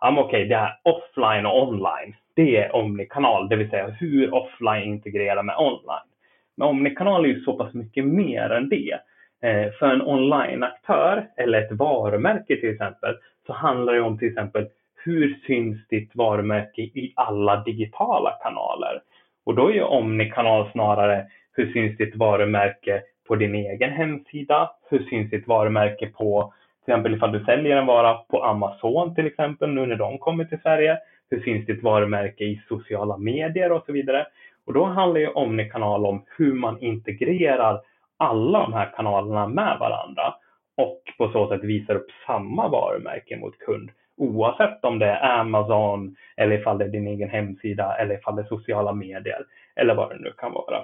ja 0.00 0.10
okej, 0.10 0.24
okay, 0.24 0.48
det 0.48 0.56
här 0.56 0.78
offline 0.82 1.46
och 1.46 1.68
online, 1.68 2.14
det 2.34 2.56
är 2.56 2.76
omnikanal, 2.76 3.48
det 3.48 3.56
vill 3.56 3.70
säga 3.70 3.86
hur 3.86 4.34
offline 4.34 4.82
integrerar 4.82 5.42
med 5.42 5.56
online. 5.58 6.08
Men 6.56 6.68
omnikanal 6.68 7.24
är 7.24 7.28
ju 7.28 7.40
så 7.40 7.52
pass 7.58 7.74
mycket 7.74 8.04
mer 8.04 8.50
än 8.50 8.68
det. 8.68 8.98
Eh, 9.42 9.72
för 9.78 9.86
en 9.86 10.02
onlineaktör, 10.02 11.28
eller 11.36 11.62
ett 11.62 11.72
varumärke 11.72 12.60
till 12.60 12.70
exempel 12.70 13.16
så 13.46 13.52
handlar 13.52 13.92
det 13.92 14.00
om 14.00 14.18
till 14.18 14.28
exempel 14.28 14.68
hur 15.04 15.38
syns 15.46 15.88
ditt 15.88 16.10
varumärke 16.14 16.82
i 16.82 17.12
alla 17.16 17.56
digitala 17.56 18.30
kanaler? 18.42 19.02
Och 19.44 19.54
då 19.54 19.68
är 19.68 19.74
ju 19.74 19.82
omnikanal 19.82 20.70
snarare 20.72 21.26
hur 21.52 21.72
syns 21.72 21.96
ditt 21.96 22.16
varumärke 22.16 23.02
på 23.28 23.36
din 23.36 23.54
egen 23.54 23.90
hemsida? 23.90 24.70
Hur 24.90 24.98
syns 24.98 25.30
ditt 25.30 25.46
varumärke 25.46 26.06
på 26.06 26.52
till 26.84 26.92
exempel 26.92 27.14
ifall 27.14 27.32
du 27.32 27.44
säljer 27.44 27.76
en 27.76 27.86
vara 27.86 28.14
på 28.14 28.44
Amazon 28.44 29.14
till 29.14 29.26
exempel 29.26 29.70
nu 29.70 29.86
när 29.86 29.96
de 29.96 30.18
kommer 30.18 30.44
till 30.44 30.60
Sverige? 30.60 30.98
Hur 31.30 31.40
syns 31.40 31.66
ditt 31.66 31.82
varumärke 31.82 32.44
i 32.44 32.62
sociala 32.68 33.16
medier 33.16 33.72
och 33.72 33.84
så 33.86 33.92
vidare? 33.92 34.26
Och 34.66 34.72
då 34.72 34.84
handlar 34.84 35.20
ju 35.20 35.28
omnikanal 35.28 36.06
om 36.06 36.24
hur 36.36 36.52
man 36.52 36.78
integrerar 36.80 37.80
alla 38.16 38.58
de 38.58 38.72
här 38.72 38.92
kanalerna 38.96 39.46
med 39.46 39.78
varandra 39.80 40.34
och 40.76 41.02
på 41.18 41.28
så 41.32 41.48
sätt 41.48 41.64
visar 41.64 41.94
upp 41.94 42.10
samma 42.26 42.68
varumärke 42.68 43.36
mot 43.36 43.58
kund 43.58 43.90
oavsett 44.16 44.84
om 44.84 44.98
det 44.98 45.06
är 45.06 45.40
Amazon 45.40 46.16
eller 46.36 46.58
ifall 46.58 46.78
det 46.78 46.84
är 46.84 46.88
din 46.88 47.06
egen 47.06 47.30
hemsida 47.30 47.96
eller 47.96 48.14
ifall 48.14 48.36
det 48.36 48.42
är 48.42 48.46
sociala 48.46 48.92
medier 48.92 49.44
eller 49.76 49.94
vad 49.94 50.10
det 50.10 50.18
nu 50.18 50.32
kan 50.36 50.52
vara. 50.52 50.76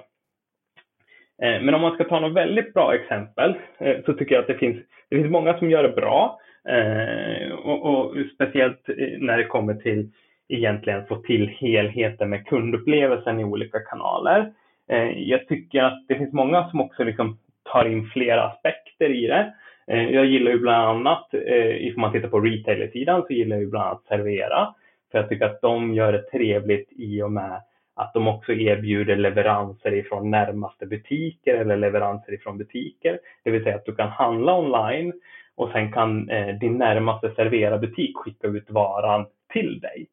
Eh, 1.41 1.61
men 1.61 1.73
om 1.73 1.81
man 1.81 1.93
ska 1.95 2.03
ta 2.03 2.19
något 2.19 2.33
väldigt 2.33 2.73
bra 2.73 2.95
exempel 2.95 3.55
eh, 3.77 3.95
så 4.05 4.13
tycker 4.13 4.35
jag 4.35 4.41
att 4.41 4.47
det 4.47 4.57
finns, 4.57 4.77
det 5.09 5.15
finns 5.15 5.31
många 5.31 5.57
som 5.57 5.69
gör 5.69 5.83
det 5.83 5.95
bra 5.95 6.39
eh, 6.69 7.51
och, 7.51 7.85
och 7.85 8.15
speciellt 8.35 8.81
när 9.19 9.37
det 9.37 9.43
kommer 9.43 9.73
till 9.73 10.11
egentligen 10.49 11.05
få 11.05 11.15
till 11.15 11.47
helheten 11.47 12.29
med 12.29 12.47
kundupplevelsen 12.47 13.39
i 13.39 13.43
olika 13.43 13.79
kanaler. 13.79 14.53
Eh, 14.89 15.19
jag 15.19 15.47
tycker 15.47 15.83
att 15.83 16.05
det 16.07 16.15
finns 16.15 16.33
många 16.33 16.69
som 16.69 16.81
också 16.81 17.03
liksom 17.03 17.37
tar 17.63 17.85
in 17.85 18.09
flera 18.13 18.43
aspekter 18.43 19.09
i 19.09 19.27
det. 19.27 19.53
Eh, 19.87 20.09
jag 20.09 20.25
gillar 20.25 20.51
ju 20.51 20.59
bland 20.59 20.87
annat, 20.87 21.33
eh, 21.33 21.95
om 21.95 22.01
man 22.01 22.11
tittar 22.11 22.27
på 22.27 22.39
retailersidan, 22.39 23.23
så 23.27 23.33
gillar 23.33 23.55
jag 23.55 23.63
ju 23.63 23.69
bland 23.69 23.87
annat 23.87 24.05
Servera. 24.07 24.73
För 25.11 25.17
jag 25.19 25.29
tycker 25.29 25.45
att 25.45 25.61
de 25.61 25.93
gör 25.93 26.11
det 26.13 26.29
trevligt 26.31 26.89
i 26.91 27.21
och 27.21 27.31
med 27.31 27.61
att 27.95 28.13
de 28.13 28.27
också 28.27 28.53
erbjuder 28.53 29.15
leveranser 29.15 29.93
ifrån 29.93 30.31
närmaste 30.31 30.85
butiker 30.85 31.55
eller 31.55 31.77
leveranser 31.77 32.33
ifrån 32.33 32.57
butiker. 32.57 33.19
Det 33.43 33.51
vill 33.51 33.63
säga 33.63 33.75
att 33.75 33.85
du 33.85 33.95
kan 33.95 34.09
handla 34.09 34.59
online 34.59 35.13
och 35.55 35.69
sen 35.71 35.91
kan 35.91 36.29
eh, 36.29 36.55
din 36.55 36.77
närmaste 36.77 37.31
Servera-butik 37.35 38.17
skicka 38.17 38.47
ut 38.47 38.69
varan 38.69 39.25
till 39.53 39.79
dig. 39.79 40.07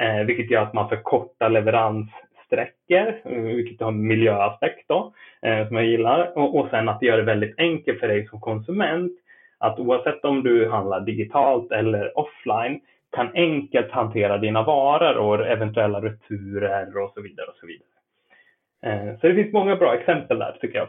Eh, 0.00 0.26
vilket 0.26 0.50
gör 0.50 0.62
att 0.62 0.74
man 0.74 0.88
förkortar 0.88 1.50
leverans 1.50 2.10
leveranssträckor, 2.50 3.54
vilket 3.56 3.80
har 3.80 3.88
en 3.88 4.06
miljöaspekt 4.06 4.88
då, 4.88 5.12
som 5.68 5.76
jag 5.76 5.86
gillar. 5.86 6.38
Och, 6.38 6.58
och 6.58 6.68
sen 6.70 6.88
att 6.88 7.00
det 7.00 7.06
gör 7.06 7.16
det 7.16 7.22
väldigt 7.22 7.58
enkelt 7.58 8.00
för 8.00 8.08
dig 8.08 8.26
som 8.26 8.40
konsument 8.40 9.12
att 9.58 9.78
oavsett 9.78 10.24
om 10.24 10.42
du 10.42 10.70
handlar 10.70 11.00
digitalt 11.00 11.72
eller 11.72 12.18
offline 12.18 12.80
kan 13.12 13.30
enkelt 13.34 13.90
hantera 13.90 14.38
dina 14.38 14.62
varor 14.62 15.16
och 15.16 15.46
eventuella 15.46 16.00
returer 16.00 16.98
och 16.98 17.12
så 17.14 17.20
vidare. 17.20 17.46
och 17.46 17.56
Så 17.56 17.66
vidare. 17.66 17.88
Eh, 18.86 19.20
så 19.20 19.28
det 19.28 19.34
finns 19.34 19.52
många 19.52 19.76
bra 19.76 19.94
exempel 19.94 20.38
där 20.38 20.58
tycker 20.60 20.78
jag. 20.78 20.88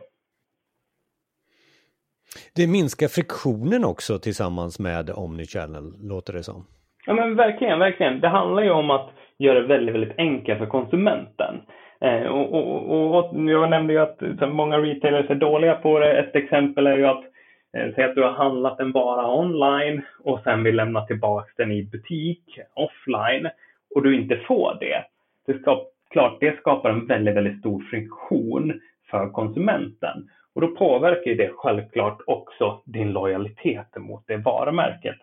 Det 2.55 2.67
minskar 2.67 3.07
friktionen 3.07 3.85
också 3.85 4.19
tillsammans 4.19 4.79
med 4.79 5.09
Omnichannel, 5.09 5.93
låter 6.01 6.33
det 6.33 6.43
som. 6.43 6.65
Ja 7.05 7.13
men 7.13 7.35
verkligen, 7.35 7.79
verkligen. 7.79 8.19
Det 8.19 8.27
handlar 8.27 8.63
ju 8.63 8.69
om 8.71 8.91
att 8.91 9.09
göra 9.39 9.59
det 9.59 9.67
väldigt, 9.67 9.95
väldigt 9.95 10.17
enkelt 10.19 10.59
för 10.59 10.65
konsumenten. 10.65 11.61
Eh, 12.01 12.23
och, 12.23 12.53
och, 12.53 13.17
och, 13.17 13.49
jag 13.49 13.69
nämnde 13.69 13.93
ju 13.93 13.99
att 13.99 14.49
många 14.49 14.77
retailers 14.77 15.29
är 15.29 15.35
dåliga 15.35 15.75
på 15.75 15.99
det. 15.99 16.19
Ett 16.19 16.35
exempel 16.35 16.87
är 16.87 16.97
ju 16.97 17.05
att 17.05 17.23
Eh, 17.77 17.93
säg 17.95 18.03
att 18.03 18.15
du 18.15 18.23
har 18.23 18.31
handlat 18.31 18.79
en 18.79 18.91
vara 18.91 19.39
online 19.39 20.01
och 20.19 20.39
sen 20.43 20.63
vill 20.63 20.75
lämna 20.75 21.05
tillbaka 21.05 21.51
den 21.57 21.71
i 21.71 21.83
butik 21.83 22.59
offline 22.73 23.49
och 23.95 24.03
du 24.03 24.15
inte 24.15 24.37
får 24.37 24.77
det. 24.79 25.03
Det 25.45 25.59
ska, 25.59 25.85
klart, 26.09 26.37
det 26.39 26.57
skapar 26.57 26.89
en 26.89 27.07
väldigt, 27.07 27.35
väldigt 27.35 27.59
stor 27.59 27.79
friktion 27.79 28.81
för 29.09 29.29
konsumenten 29.29 30.29
och 30.55 30.61
då 30.61 30.67
påverkar 30.67 31.35
det 31.35 31.51
självklart 31.55 32.21
också 32.27 32.81
din 32.85 33.11
lojalitet 33.11 33.97
mot 33.97 34.23
det 34.27 34.37
varumärket. 34.37 35.17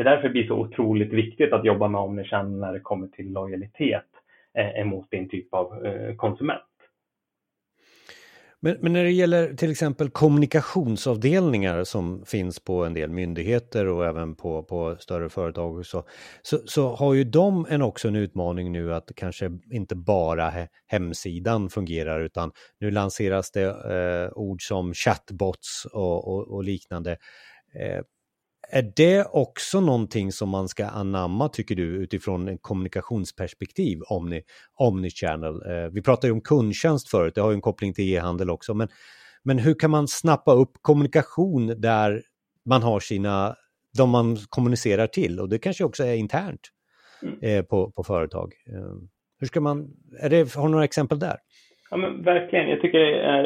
Det 0.00 0.04
är 0.04 0.10
därför 0.10 0.28
det 0.28 0.32
blir 0.32 0.46
så 0.46 0.54
otroligt 0.54 1.12
viktigt 1.12 1.52
att 1.52 1.64
jobba 1.64 1.88
med 1.88 2.00
omnichannel 2.00 2.58
när 2.58 2.72
det 2.72 2.80
kommer 2.80 3.06
till 3.06 3.32
lojalitet 3.32 4.06
eh, 4.58 4.80
emot 4.80 5.10
din 5.10 5.28
typ 5.28 5.54
av 5.54 5.86
eh, 5.86 6.14
konsument. 6.16 6.62
Men, 8.60 8.76
men, 8.80 8.92
när 8.92 9.04
det 9.04 9.10
gäller 9.10 9.54
till 9.54 9.70
exempel 9.70 10.10
kommunikationsavdelningar 10.10 11.84
som 11.84 12.24
finns 12.24 12.64
på 12.64 12.84
en 12.84 12.94
del 12.94 13.10
myndigheter 13.10 13.86
och 13.86 14.06
även 14.06 14.34
på, 14.34 14.62
på 14.62 14.96
större 14.98 15.28
företag 15.28 15.78
och 15.78 15.86
så, 15.86 16.04
så, 16.42 16.58
så 16.64 16.88
har 16.88 17.14
ju 17.14 17.24
de 17.24 17.66
en 17.70 17.82
också 17.82 18.08
en 18.08 18.16
utmaning 18.16 18.72
nu 18.72 18.94
att 18.94 19.10
kanske 19.16 19.50
inte 19.70 19.96
bara 19.96 20.52
hemsidan 20.86 21.70
fungerar 21.70 22.20
utan 22.20 22.52
nu 22.78 22.90
lanseras 22.90 23.50
det 23.50 23.64
eh, 23.64 24.38
ord 24.38 24.62
som 24.62 24.94
chatbots 24.94 25.86
och, 25.92 26.28
och, 26.28 26.48
och 26.48 26.64
liknande. 26.64 27.16
Eh, 27.80 28.00
är 28.72 28.92
det 28.96 29.24
också 29.32 29.80
någonting 29.80 30.32
som 30.32 30.48
man 30.48 30.68
ska 30.68 30.86
anamma, 30.86 31.48
tycker 31.48 31.74
du, 31.74 31.82
utifrån 31.82 32.48
en 32.48 32.58
kommunikationsperspektiv, 32.58 33.98
Omni, 34.08 34.42
Omnichannel? 34.74 35.54
Eh, 35.54 35.90
vi 35.92 36.02
pratade 36.02 36.26
ju 36.26 36.32
om 36.32 36.40
kundtjänst 36.40 37.10
förut, 37.10 37.34
det 37.34 37.40
har 37.40 37.50
ju 37.50 37.54
en 37.54 37.60
koppling 37.60 37.94
till 37.94 38.14
e-handel 38.14 38.50
också, 38.50 38.74
men, 38.74 38.88
men 39.44 39.58
hur 39.58 39.74
kan 39.74 39.90
man 39.90 40.08
snappa 40.08 40.52
upp 40.52 40.72
kommunikation 40.80 41.80
där 41.80 42.22
man 42.64 42.82
har 42.82 43.00
sina, 43.00 43.54
de 43.98 44.10
man 44.10 44.36
kommunicerar 44.48 45.06
till, 45.06 45.40
och 45.40 45.48
det 45.48 45.58
kanske 45.58 45.84
också 45.84 46.04
är 46.04 46.14
internt 46.14 46.60
mm. 47.22 47.38
eh, 47.42 47.64
på, 47.64 47.90
på 47.90 48.04
företag. 48.04 48.52
Eh, 48.68 48.94
hur 49.40 49.46
ska 49.46 49.60
man, 49.60 49.88
är 50.20 50.30
det, 50.30 50.54
har 50.54 50.62
du 50.62 50.72
några 50.72 50.84
exempel 50.84 51.18
där? 51.18 51.36
Ja, 51.90 51.96
men 51.96 52.22
verkligen. 52.22 52.68
Jag 52.68 52.80
tycker 52.80 52.98
det 52.98 53.20
är 53.20 53.44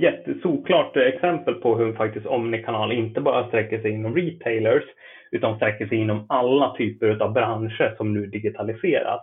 jättesolklart 0.00 0.96
exempel 0.96 1.54
på 1.54 1.76
hur 1.76 1.92
faktiskt 1.92 2.26
Omnikanal 2.26 2.92
inte 2.92 3.20
bara 3.20 3.48
sträcker 3.48 3.82
sig 3.82 3.90
inom 3.90 4.16
retailers 4.16 4.84
utan 5.30 5.56
sträcker 5.56 5.86
sig 5.86 5.98
inom 5.98 6.26
alla 6.28 6.74
typer 6.76 7.22
av 7.22 7.32
branscher 7.32 7.94
som 7.96 8.14
nu 8.14 8.26
digitaliseras. 8.26 9.20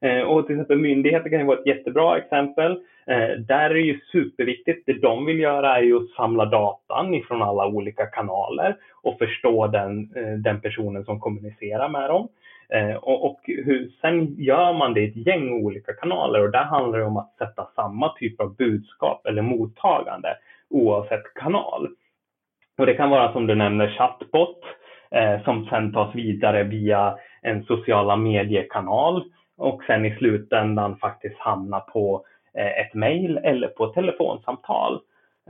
Eh, 0.00 0.20
och 0.20 0.46
till 0.46 0.54
exempel 0.54 0.78
myndigheter 0.78 1.30
kan 1.30 1.38
ju 1.38 1.46
vara 1.46 1.58
ett 1.58 1.66
jättebra 1.66 2.18
exempel. 2.18 2.72
Eh, 3.06 3.28
där 3.38 3.70
är 3.70 3.74
det 3.74 3.80
ju 3.80 4.00
superviktigt. 4.12 4.86
Det 4.86 5.00
de 5.00 5.26
vill 5.26 5.40
göra 5.40 5.76
är 5.76 5.82
ju 5.82 5.96
att 5.96 6.10
samla 6.16 6.44
datan 6.44 7.14
ifrån 7.14 7.42
alla 7.42 7.66
olika 7.66 8.06
kanaler 8.06 8.76
och 9.02 9.18
förstå 9.18 9.66
den, 9.66 10.10
eh, 10.16 10.38
den 10.38 10.60
personen 10.60 11.04
som 11.04 11.20
kommunicerar 11.20 11.88
med 11.88 12.10
dem. 12.10 12.28
Eh, 12.68 12.96
och, 12.96 13.24
och 13.24 13.40
hur, 13.44 13.92
sen 14.00 14.34
gör 14.38 14.72
man 14.72 14.94
det 14.94 15.00
i 15.00 15.08
ett 15.08 15.26
gäng 15.26 15.64
olika 15.64 15.92
kanaler 15.92 16.42
och 16.42 16.50
där 16.50 16.64
handlar 16.64 16.98
det 16.98 17.04
om 17.04 17.16
att 17.16 17.34
sätta 17.38 17.68
samma 17.74 18.08
typ 18.08 18.40
av 18.40 18.56
budskap 18.56 19.26
eller 19.26 19.42
mottagande 19.42 20.36
oavsett 20.70 21.34
kanal. 21.34 21.88
Och 22.78 22.86
det 22.86 22.94
kan 22.94 23.10
vara 23.10 23.32
som 23.32 23.46
du 23.46 23.54
nämner 23.54 23.88
chatbot 23.88 24.64
eh, 25.10 25.44
som 25.44 25.66
sen 25.66 25.92
tas 25.92 26.14
vidare 26.14 26.62
via 26.62 27.18
en 27.42 27.64
sociala 27.64 28.16
mediekanal 28.16 29.24
och 29.56 29.82
sen 29.86 30.06
i 30.06 30.16
slutändan 30.16 30.96
faktiskt 30.96 31.38
hamna 31.38 31.80
på 31.80 32.24
eh, 32.54 32.80
ett 32.80 32.94
mejl 32.94 33.38
eller 33.38 33.68
på 33.68 33.84
ett 33.84 33.94
telefonsamtal. 33.94 35.00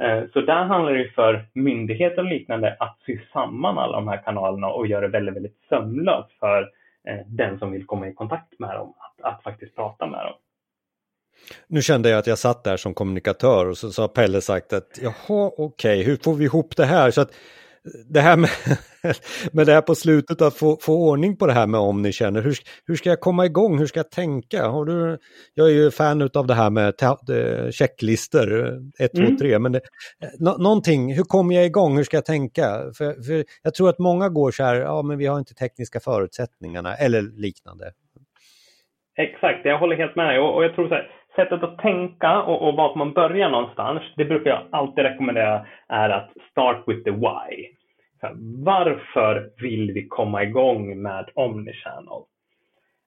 Eh, 0.00 0.22
så 0.32 0.40
där 0.40 0.64
handlar 0.64 0.92
det 0.92 1.10
för 1.14 1.44
myndigheter 1.52 2.18
och 2.18 2.28
liknande 2.28 2.76
att 2.78 2.98
sy 3.06 3.18
samman 3.32 3.78
alla 3.78 3.96
de 3.96 4.08
här 4.08 4.22
kanalerna 4.24 4.68
och 4.68 4.86
göra 4.86 5.00
det 5.00 5.08
väldigt, 5.08 5.34
väldigt 5.34 5.60
sömlöst 5.68 6.32
för 6.40 6.70
Eh, 7.06 7.26
den 7.26 7.58
som 7.58 7.72
vill 7.72 7.86
komma 7.86 8.08
i 8.08 8.14
kontakt 8.14 8.58
med 8.58 8.74
dem, 8.74 8.94
att, 8.98 9.34
att 9.34 9.42
faktiskt 9.42 9.74
prata 9.74 10.06
med 10.06 10.20
dem. 10.20 10.34
Nu 11.66 11.82
kände 11.82 12.08
jag 12.08 12.18
att 12.18 12.26
jag 12.26 12.38
satt 12.38 12.64
där 12.64 12.76
som 12.76 12.94
kommunikatör 12.94 13.66
och 13.66 13.78
så, 13.78 13.90
så 13.92 14.02
har 14.02 14.08
Pelle 14.08 14.40
sagt 14.40 14.72
att 14.72 14.98
jaha, 15.02 15.14
okej, 15.28 15.64
okay, 15.64 16.02
hur 16.02 16.16
får 16.16 16.34
vi 16.34 16.44
ihop 16.44 16.76
det 16.76 16.84
här? 16.84 17.10
Så 17.10 17.20
att 17.20 17.34
det 18.08 18.20
här 18.20 18.36
med, 18.36 18.50
med 19.52 19.66
det 19.66 19.72
här 19.72 19.80
på 19.80 19.94
slutet, 19.94 20.42
att 20.42 20.54
få, 20.54 20.76
få 20.82 21.10
ordning 21.10 21.36
på 21.36 21.46
det 21.46 21.52
här 21.52 21.66
med 21.66 21.80
Omnichannel. 21.80 22.42
Hur, 22.42 22.56
hur 22.86 22.94
ska 22.94 23.08
jag 23.08 23.20
komma 23.20 23.46
igång? 23.46 23.78
Hur 23.78 23.86
ska 23.86 23.98
jag 23.98 24.10
tänka? 24.10 24.66
Har 24.66 24.84
du, 24.84 25.18
jag 25.54 25.66
är 25.66 25.72
ju 25.72 25.90
fan 25.90 26.30
av 26.34 26.46
det 26.46 26.54
här 26.54 26.70
med 26.70 26.94
checklistor, 27.72 28.78
1, 28.98 29.10
2, 29.14 29.22
3, 29.40 29.58
men 29.58 29.72
det, 29.72 29.80
no, 30.40 30.62
någonting, 30.62 31.14
hur 31.14 31.22
kommer 31.22 31.54
jag 31.54 31.66
igång? 31.66 31.96
Hur 31.96 32.04
ska 32.04 32.16
jag 32.16 32.24
tänka? 32.24 32.62
För, 32.98 33.22
för 33.22 33.44
jag 33.62 33.74
tror 33.74 33.88
att 33.88 33.98
många 33.98 34.28
går 34.28 34.50
så 34.50 34.64
här, 34.64 34.76
ja 34.76 35.02
men 35.02 35.18
vi 35.18 35.26
har 35.26 35.38
inte 35.38 35.54
tekniska 35.54 36.00
förutsättningarna 36.00 36.94
eller 36.94 37.22
liknande. 37.22 37.84
Exakt, 39.18 39.64
jag 39.64 39.78
håller 39.78 39.96
helt 39.96 40.16
med 40.16 40.26
dig 40.26 40.38
och, 40.38 40.54
och 40.54 40.64
jag 40.64 40.74
tror 40.74 40.88
så 40.88 40.94
här, 40.94 41.10
sättet 41.36 41.62
att 41.62 41.78
tänka 41.78 42.42
och, 42.42 42.68
och 42.68 42.76
vart 42.76 42.96
man 42.96 43.12
börjar 43.12 43.50
någonstans, 43.50 44.02
det 44.16 44.24
brukar 44.24 44.50
jag 44.50 44.62
alltid 44.72 45.04
rekommendera 45.04 45.66
är 45.88 46.10
att 46.10 46.30
start 46.50 46.82
with 46.86 47.04
the 47.04 47.10
why. 47.10 47.75
Varför 48.64 49.50
vill 49.60 49.92
vi 49.92 50.08
komma 50.08 50.42
igång 50.42 51.02
med 51.02 51.30
Omnichannel? 51.34 52.22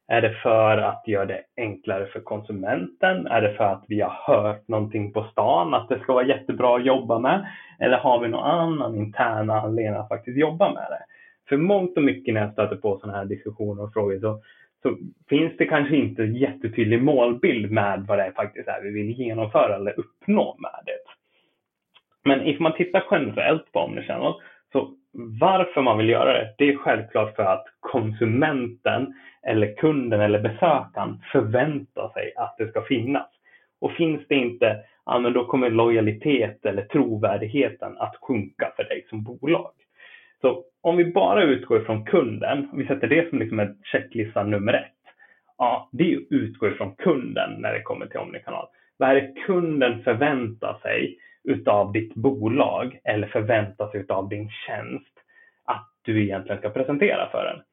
Är 0.07 0.21
det 0.21 0.33
för 0.33 0.77
att 0.77 1.07
göra 1.07 1.25
det 1.25 1.41
enklare 1.57 2.05
för 2.05 2.19
konsumenten? 2.19 3.27
Är 3.27 3.41
det 3.41 3.53
för 3.53 3.63
att 3.63 3.85
vi 3.87 4.01
har 4.01 4.33
hört 4.33 4.67
någonting 4.67 5.13
på 5.13 5.23
stan 5.31 5.73
att 5.73 5.89
det 5.89 5.99
ska 5.99 6.13
vara 6.13 6.27
jättebra 6.27 6.75
att 6.75 6.85
jobba 6.85 7.19
med? 7.19 7.47
Eller 7.79 7.97
har 7.97 8.19
vi 8.19 8.27
någon 8.27 8.43
annan 8.43 8.95
intern 8.95 9.49
anledning 9.49 9.95
att 9.95 10.07
faktiskt 10.07 10.37
jobba 10.37 10.73
med 10.73 10.87
det? 10.89 11.03
För 11.49 11.57
mångt 11.57 11.97
och 11.97 12.03
mycket 12.03 12.33
när 12.33 12.41
jag 12.41 12.53
stöter 12.53 12.75
på 12.75 12.99
sådana 12.99 13.17
här 13.17 13.25
diskussioner 13.25 13.83
och 13.83 13.93
frågor 13.93 14.19
så 14.19 14.41
så 14.81 14.97
finns 15.29 15.57
det 15.57 15.65
kanske 15.65 15.95
inte 15.95 16.23
en 16.23 16.35
jättetydlig 16.35 17.03
målbild 17.03 17.71
med 17.71 18.05
vad 18.07 18.17
det 18.17 18.23
är 18.23 18.31
faktiskt 18.31 18.67
är 18.67 18.81
vi 18.81 18.91
vill 18.91 19.19
genomföra 19.19 19.75
eller 19.75 19.99
uppnå 19.99 20.57
med 20.59 20.81
det. 20.85 20.99
Men 22.23 22.39
om 22.39 22.63
man 22.63 22.73
tittar 22.73 23.03
generellt 23.11 23.71
på 23.71 23.79
Omnichannel, 23.79 24.33
så 24.71 24.95
varför 25.13 25.81
man 25.81 25.97
vill 25.97 26.09
göra 26.09 26.33
det, 26.33 26.55
det 26.57 26.69
är 26.69 26.77
självklart 26.77 27.35
för 27.35 27.43
att 27.43 27.65
konsumenten 27.79 29.13
eller 29.43 29.75
kunden 29.75 30.21
eller 30.21 30.39
besökaren 30.39 31.21
förväntar 31.31 32.09
sig 32.13 32.33
att 32.35 32.55
det 32.57 32.67
ska 32.67 32.81
finnas. 32.81 33.27
Och 33.81 33.91
finns 33.91 34.21
det 34.27 34.35
inte, 34.35 34.79
ja 35.05 35.19
men 35.19 35.33
då 35.33 35.45
kommer 35.45 35.69
lojalitet 35.69 36.65
eller 36.65 36.81
trovärdigheten 36.81 37.97
att 37.97 38.15
sjunka 38.21 38.71
för 38.75 38.83
dig 38.83 39.05
som 39.09 39.23
bolag. 39.23 39.71
Så 40.41 40.63
om 40.81 40.97
vi 40.97 41.05
bara 41.05 41.43
utgår 41.43 41.79
från 41.79 42.05
kunden, 42.05 42.69
och 42.71 42.79
vi 42.79 42.87
sätter 42.87 43.07
det 43.07 43.29
som 43.29 43.39
liksom 43.39 43.59
en 43.59 43.77
checklista 43.83 44.43
nummer 44.43 44.73
ett. 44.73 44.93
Ja, 45.57 45.89
det 45.91 46.13
är 46.13 46.17
att 46.17 46.23
utgå 46.29 46.67
ifrån 46.67 46.95
kunden 46.95 47.53
när 47.61 47.73
det 47.73 47.81
kommer 47.81 48.05
till 48.05 48.19
Omnikanal. 48.19 48.67
Vad 48.97 49.09
är 49.09 49.15
det 49.15 49.33
kunden 49.45 50.03
förväntar 50.03 50.79
sig 50.81 51.17
utav 51.43 51.91
ditt 51.91 52.15
bolag 52.15 52.99
eller 53.03 53.27
förväntas 53.27 53.95
utav 53.95 54.29
din 54.29 54.49
tjänst 54.67 55.13
att 55.65 55.89
du 56.01 56.23
egentligen 56.23 56.59
ska 56.59 56.69
presentera 56.69 57.29
för 57.29 57.45
den? 57.45 57.63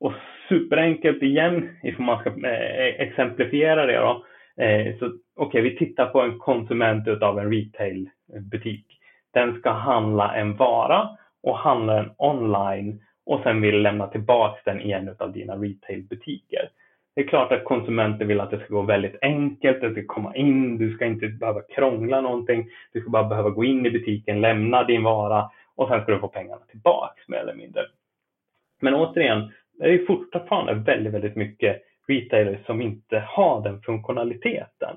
Och 0.00 0.12
superenkelt 0.48 1.22
igen, 1.22 1.68
ifall 1.82 2.04
man 2.04 2.20
ska 2.20 2.30
eh, 2.30 3.00
exemplifiera 3.00 3.86
det 3.86 3.96
då. 3.96 4.24
Eh, 4.62 4.98
så 4.98 5.06
okej, 5.06 5.20
okay, 5.36 5.60
vi 5.62 5.76
tittar 5.76 6.06
på 6.06 6.20
en 6.20 6.38
konsument 6.38 7.08
utav 7.08 7.38
en 7.38 7.52
retailbutik. 7.52 8.86
Den 9.32 9.58
ska 9.58 9.70
handla 9.70 10.34
en 10.34 10.56
vara 10.56 11.08
och 11.42 11.58
handla 11.58 11.94
den 11.94 12.10
online 12.16 13.02
och 13.26 13.40
sen 13.42 13.60
vill 13.60 13.82
lämna 13.82 14.06
tillbaka 14.06 14.60
den 14.64 14.80
i 14.80 14.92
en 14.92 15.08
utav 15.08 15.32
dina 15.32 15.56
retailbutiker. 15.56 16.68
Det 17.14 17.20
är 17.20 17.26
klart 17.26 17.52
att 17.52 17.64
konsumenter 17.64 18.24
vill 18.24 18.40
att 18.40 18.50
det 18.50 18.58
ska 18.58 18.74
gå 18.74 18.82
väldigt 18.82 19.16
enkelt, 19.22 19.80
det 19.80 19.92
ska 19.92 20.14
komma 20.14 20.36
in, 20.36 20.78
du 20.78 20.94
ska 20.94 21.04
inte 21.04 21.28
behöva 21.28 21.62
krångla 21.62 22.20
någonting, 22.20 22.68
du 22.92 23.00
ska 23.00 23.10
bara 23.10 23.24
behöva 23.28 23.50
gå 23.50 23.64
in 23.64 23.86
i 23.86 23.90
butiken, 23.90 24.40
lämna 24.40 24.84
din 24.84 25.02
vara 25.02 25.50
och 25.74 25.88
sen 25.88 26.02
ska 26.02 26.12
du 26.12 26.18
få 26.18 26.28
pengarna 26.28 26.60
tillbaks 26.70 27.28
mer 27.28 27.38
eller 27.38 27.54
mindre. 27.54 27.82
Men 28.80 28.94
återigen, 28.94 29.52
det 29.78 29.94
är 29.94 30.06
fortfarande 30.06 30.74
väldigt, 30.74 31.12
väldigt 31.12 31.36
mycket 31.36 31.82
retailers 32.08 32.66
som 32.66 32.82
inte 32.82 33.24
har 33.28 33.62
den 33.62 33.82
funktionaliteten. 33.82 34.96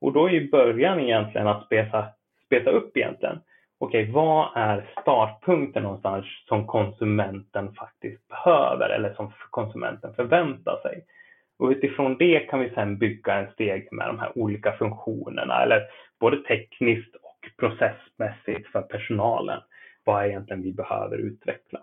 Och 0.00 0.12
då 0.12 0.26
är 0.26 0.30
ju 0.32 0.50
början 0.50 1.00
egentligen 1.00 1.46
att 1.46 1.64
spesa, 1.64 2.06
spesa 2.46 2.70
upp 2.70 2.96
egentligen 2.96 3.38
okej, 3.80 4.02
okay, 4.02 4.12
vad 4.12 4.48
är 4.54 4.90
startpunkten 5.00 5.82
någonstans 5.82 6.26
som 6.48 6.66
konsumenten 6.66 7.72
faktiskt 7.72 8.28
behöver 8.28 8.88
eller 8.88 9.14
som 9.14 9.32
konsumenten 9.50 10.14
förväntar 10.14 10.80
sig? 10.82 11.04
Och 11.60 11.70
utifrån 11.70 12.16
det 12.18 12.38
kan 12.40 12.60
vi 12.60 12.70
sedan 12.70 12.98
bygga 12.98 13.34
en 13.34 13.52
steg 13.52 13.88
med 13.92 14.06
de 14.06 14.18
här 14.18 14.38
olika 14.38 14.72
funktionerna 14.72 15.62
eller 15.62 15.82
både 16.20 16.36
tekniskt 16.42 17.14
och 17.14 17.38
processmässigt 17.58 18.68
för 18.72 18.82
personalen. 18.82 19.60
Vad 20.04 20.26
egentligen 20.26 20.62
vi 20.62 20.72
behöver 20.72 21.18
utveckla? 21.18 21.80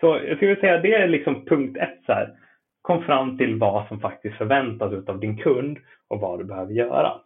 Så 0.00 0.20
jag 0.26 0.36
skulle 0.36 0.56
säga 0.56 0.80
det 0.80 0.94
är 0.94 1.08
liksom 1.08 1.44
punkt 1.44 1.76
ett 1.80 1.98
så 2.06 2.12
här. 2.12 2.34
Kom 2.82 3.02
fram 3.02 3.38
till 3.38 3.58
vad 3.58 3.88
som 3.88 4.00
faktiskt 4.00 4.36
förväntas 4.36 5.08
av 5.08 5.20
din 5.20 5.36
kund 5.36 5.78
och 6.08 6.20
vad 6.20 6.38
du 6.38 6.44
behöver 6.44 6.72
göra. 6.72 7.20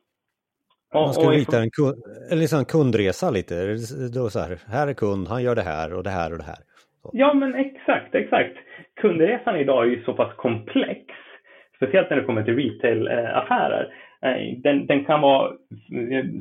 Man 0.94 1.14
ska 1.14 1.30
rita 1.30 1.60
en, 1.60 1.70
kund, 1.70 2.02
en 2.30 2.38
liksom 2.38 2.64
kundresa 2.64 3.30
lite. 3.30 3.76
Då 4.14 4.30
så 4.30 4.40
här, 4.40 4.58
här 4.66 4.86
är 4.88 4.94
kund, 4.94 5.28
han 5.28 5.42
gör 5.42 5.54
det 5.54 5.62
här 5.62 5.94
och 5.94 6.02
det 6.02 6.10
här 6.10 6.32
och 6.32 6.38
det 6.38 6.44
här. 6.44 6.67
Så. 7.10 7.18
Ja, 7.18 7.34
men 7.34 7.54
exakt, 7.54 8.14
exakt. 8.14 8.56
Kundresan 9.00 9.56
idag 9.56 9.84
är 9.84 9.88
ju 9.88 10.02
så 10.04 10.14
pass 10.14 10.34
komplex, 10.36 11.04
speciellt 11.76 12.10
när 12.10 12.16
det 12.16 12.24
kommer 12.24 12.42
till 12.42 12.56
retailaffärer. 12.56 13.94
Eh, 14.22 14.58
den, 14.58 14.86
den, 14.86 15.04
kan 15.04 15.20
vara 15.20 15.52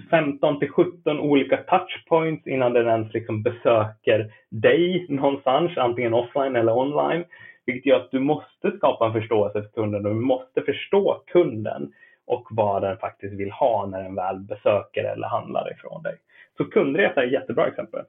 15 0.09 0.59
till 0.59 0.69
17 0.69 1.19
olika 1.19 1.57
touchpoints 1.57 2.47
innan 2.47 2.73
den 2.73 2.87
ens 2.87 3.13
liksom 3.13 3.43
besöker 3.43 4.31
dig 4.49 5.05
någonstans, 5.09 5.77
antingen 5.77 6.13
offline 6.13 6.55
eller 6.55 6.77
online. 6.77 7.23
Vilket 7.65 7.85
gör 7.85 7.99
att 7.99 8.11
du 8.11 8.19
måste 8.19 8.71
skapa 8.77 9.05
en 9.05 9.13
förståelse 9.13 9.61
för 9.61 9.69
kunden 9.69 10.05
och 10.05 10.15
du 10.15 10.21
måste 10.21 10.61
förstå 10.61 11.23
kunden 11.27 11.91
och 12.27 12.47
vad 12.49 12.81
den 12.81 12.97
faktiskt 12.97 13.33
vill 13.33 13.51
ha 13.51 13.85
när 13.85 14.03
den 14.03 14.15
väl 14.15 14.39
besöker 14.39 15.03
eller 15.03 15.27
handlar 15.27 15.71
ifrån 15.71 16.03
dig. 16.03 16.15
Så 16.57 16.65
kundresa 16.65 17.21
är 17.21 17.25
ett 17.25 17.33
jättebra 17.33 17.67
exempel. 17.67 18.01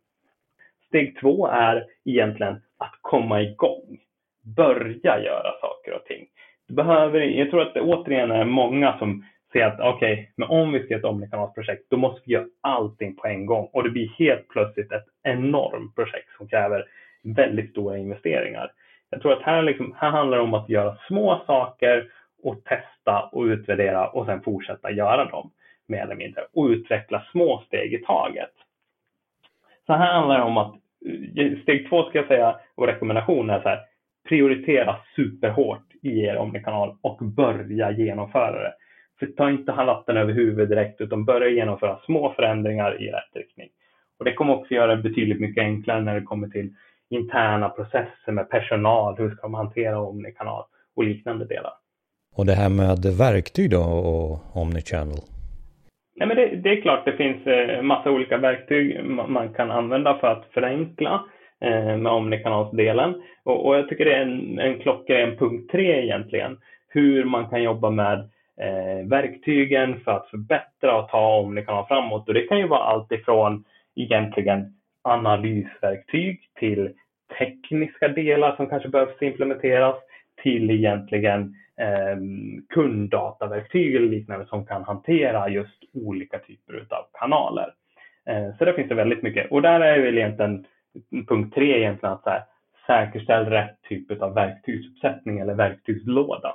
Steg 0.89 1.21
två 1.21 1.47
är 1.47 1.87
egentligen 2.05 2.61
att 2.79 2.99
komma 3.01 3.43
igång. 3.43 3.99
Börja 4.57 5.21
göra 5.21 5.53
saker 5.61 5.93
och 5.95 6.05
ting. 6.05 6.27
Du 6.69 6.75
behöver, 6.75 7.21
jag 7.21 7.51
tror 7.51 7.63
att 7.63 7.75
det 7.75 7.81
återigen 7.81 8.31
är 8.31 8.45
många 8.45 8.99
som 8.99 9.25
säger 9.53 9.67
att 9.67 9.81
okej, 9.81 10.13
okay, 10.13 10.27
men 10.37 10.49
om 10.49 10.73
vi 10.73 10.79
ska 10.79 10.89
göra 10.89 10.99
ett 10.99 11.05
omnikanalsprojekt, 11.05 11.91
då 11.91 11.97
måste 11.97 12.23
vi 12.25 12.33
göra 12.33 12.47
allting 12.61 13.17
på 13.17 13.27
en 13.27 13.47
gång 13.47 13.69
och 13.73 13.83
det 13.83 13.91
blir 13.91 14.09
helt 14.19 14.49
plötsligt 14.49 14.93
ett 14.93 15.07
enormt 15.23 15.95
projekt 15.95 16.29
som 16.37 16.49
kräver 16.49 16.85
väldigt 17.23 17.71
stora 17.71 17.97
investeringar. 17.97 18.73
Jag 19.11 19.23
tror 19.23 19.33
att 19.33 19.43
här, 19.43 19.63
liksom, 19.63 19.95
här 19.99 20.11
handlar 20.11 20.37
det 20.37 20.43
om 20.43 20.55
att 20.55 20.69
göra 20.69 20.99
små 21.09 21.43
saker 21.47 22.11
och 22.43 22.65
testa 22.65 23.29
och 23.33 23.43
utvärdera 23.43 24.09
och 24.09 24.27
sen 24.27 24.43
fortsätta 24.43 24.91
göra 24.91 25.25
dem 25.25 25.51
mer 25.87 26.03
eller 26.03 26.15
mindre 26.15 26.43
och 26.53 26.67
utveckla 26.67 27.27
små 27.33 27.63
steg 27.67 27.95
i 27.95 27.99
taget. 27.99 28.53
Så 29.89 29.95
här 29.95 30.13
handlar 30.13 30.39
det 30.39 30.45
om 30.45 30.57
att 30.57 30.75
eh, 31.37 31.63
steg 31.63 31.89
två 31.89 32.03
ska 32.03 32.19
jag 32.19 32.27
säga 32.27 32.57
och 32.75 32.87
rekommendation 32.87 33.51
är 33.51 33.63
så 33.63 33.69
här 33.69 33.81
prioritera 34.29 34.97
superhårt 35.17 35.87
i 36.03 36.21
er 36.21 36.37
omnikanal 36.37 36.97
och 37.01 37.19
börja 37.25 37.91
genomföra 37.91 38.63
det. 38.63 38.75
För 39.19 39.27
ta 39.27 39.51
inte 39.51 39.73
hatten 39.73 40.17
över 40.17 40.33
huvudet 40.33 40.69
direkt 40.69 41.01
utan 41.01 41.25
börja 41.25 41.49
genomföra 41.49 41.99
små 42.05 42.33
förändringar 42.33 43.03
i 43.03 43.11
rätt 43.11 43.35
riktning. 43.35 43.69
Och 44.19 44.25
det 44.25 44.35
kommer 44.35 44.57
också 44.57 44.75
göra 44.75 44.97
det 44.97 45.03
betydligt 45.03 45.41
mycket 45.41 45.63
enklare 45.63 46.01
när 46.01 46.15
det 46.15 46.23
kommer 46.23 46.49
till 46.49 46.75
interna 47.11 47.69
processer 47.69 48.33
med 48.33 48.51
personal, 48.51 49.17
hur 49.19 49.31
ska 49.31 49.43
de 49.43 49.55
hantera 49.55 50.01
omnikanal 50.01 50.65
och 50.97 51.05
liknande 51.05 51.45
delar. 51.45 51.73
Och 52.37 52.47
det 52.47 52.55
här 52.55 52.69
med 52.69 52.99
verktyg 53.19 53.71
då 53.71 53.83
och 53.83 54.63
Omnichannel? 54.63 55.38
Nej, 56.19 56.29
men 56.29 56.37
det, 56.37 56.47
det 56.47 56.71
är 56.71 56.81
klart 56.81 57.05
det 57.05 57.17
finns 57.17 57.47
eh, 57.47 57.83
massa 57.83 58.11
olika 58.11 58.37
verktyg 58.37 59.05
man 59.05 59.55
kan 59.55 59.71
använda 59.71 60.19
för 60.19 60.29
att 60.29 60.47
förenkla 60.55 61.25
eh, 61.61 61.97
med 61.97 62.13
omnikanalsdelen. 62.13 63.23
Och, 63.45 63.67
och 63.67 63.77
jag 63.77 63.89
tycker 63.89 64.05
det 64.05 64.15
är 64.15 64.23
en, 64.23 64.59
en 64.59 64.79
klockren 64.79 65.37
punkt 65.37 65.71
tre 65.73 66.03
egentligen. 66.03 66.59
Hur 66.89 67.25
man 67.25 67.49
kan 67.49 67.63
jobba 67.63 67.91
med 67.91 68.19
eh, 68.61 69.07
verktygen 69.09 70.01
för 70.01 70.13
att 70.13 70.31
förbättra 70.31 70.99
och 70.99 71.09
ta 71.09 71.39
omnikanal 71.39 71.87
framåt. 71.87 72.29
Och 72.29 72.35
det 72.35 72.47
kan 72.47 72.59
ju 72.59 72.67
vara 72.67 72.85
allt 72.85 73.13
ifrån 73.13 73.65
egentligen 73.97 74.75
analysverktyg 75.05 76.41
till 76.59 76.91
tekniska 77.39 78.09
delar 78.09 78.57
som 78.57 78.67
kanske 78.67 78.89
behövs 78.89 79.23
implementeras 79.23 79.97
till 80.43 80.71
egentligen 80.71 81.55
eh, 81.81 82.17
kunddataverktyg 82.69 83.95
eller 83.95 84.09
liknande 84.09 84.47
som 84.47 84.67
kan 84.67 84.85
hantera 84.85 85.49
just 85.49 85.83
olika 85.93 86.39
typer 86.39 86.87
av 86.91 87.05
kanaler. 87.13 87.75
Eh, 88.27 88.57
så 88.59 88.65
där 88.65 88.73
finns 88.73 88.89
det 88.89 88.95
väldigt 88.95 89.23
mycket. 89.23 89.51
Och 89.51 89.63
där 89.63 89.81
är 89.81 90.03
väl 90.03 90.19
egentligen 90.19 90.67
punkt 91.29 91.55
tre 91.55 91.79
egentligen 91.79 92.13
att 92.13 92.23
så 92.23 92.31
här, 92.31 92.45
säkerställ 92.87 93.45
rätt 93.45 93.83
typ 93.89 94.23
av 94.23 94.35
verktygsuppsättning 94.35 95.39
eller 95.39 95.55
verktygslåda. 95.55 96.55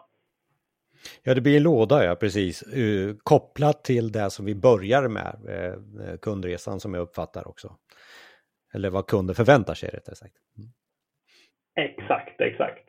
Ja, 1.23 1.33
det 1.33 1.41
blir 1.41 1.57
en 1.57 1.63
låda, 1.63 2.05
ja, 2.05 2.15
precis. 2.15 2.77
Uh, 2.77 3.15
kopplat 3.23 3.83
till 3.83 4.11
det 4.11 4.29
som 4.29 4.45
vi 4.45 4.55
börjar 4.55 5.07
med, 5.07 5.35
uh, 5.49 6.17
kundresan 6.17 6.79
som 6.79 6.93
jag 6.93 7.01
uppfattar 7.01 7.47
också. 7.47 7.75
Eller 8.73 8.89
vad 8.89 9.07
kunden 9.07 9.35
förväntar 9.35 9.73
sig, 9.73 9.89
rättare 9.89 10.15
sagt. 10.15 10.33
Mm. 10.57 10.69
Exakt, 11.75 12.41
exakt. 12.41 12.83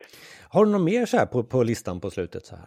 Har 0.49 0.65
du 0.65 0.71
något 0.71 0.81
mer 0.81 1.05
så 1.05 1.17
här 1.17 1.25
på, 1.25 1.43
på 1.43 1.63
listan 1.63 1.99
på 1.99 2.09
slutet 2.09 2.45
så 2.45 2.55
här? 2.55 2.65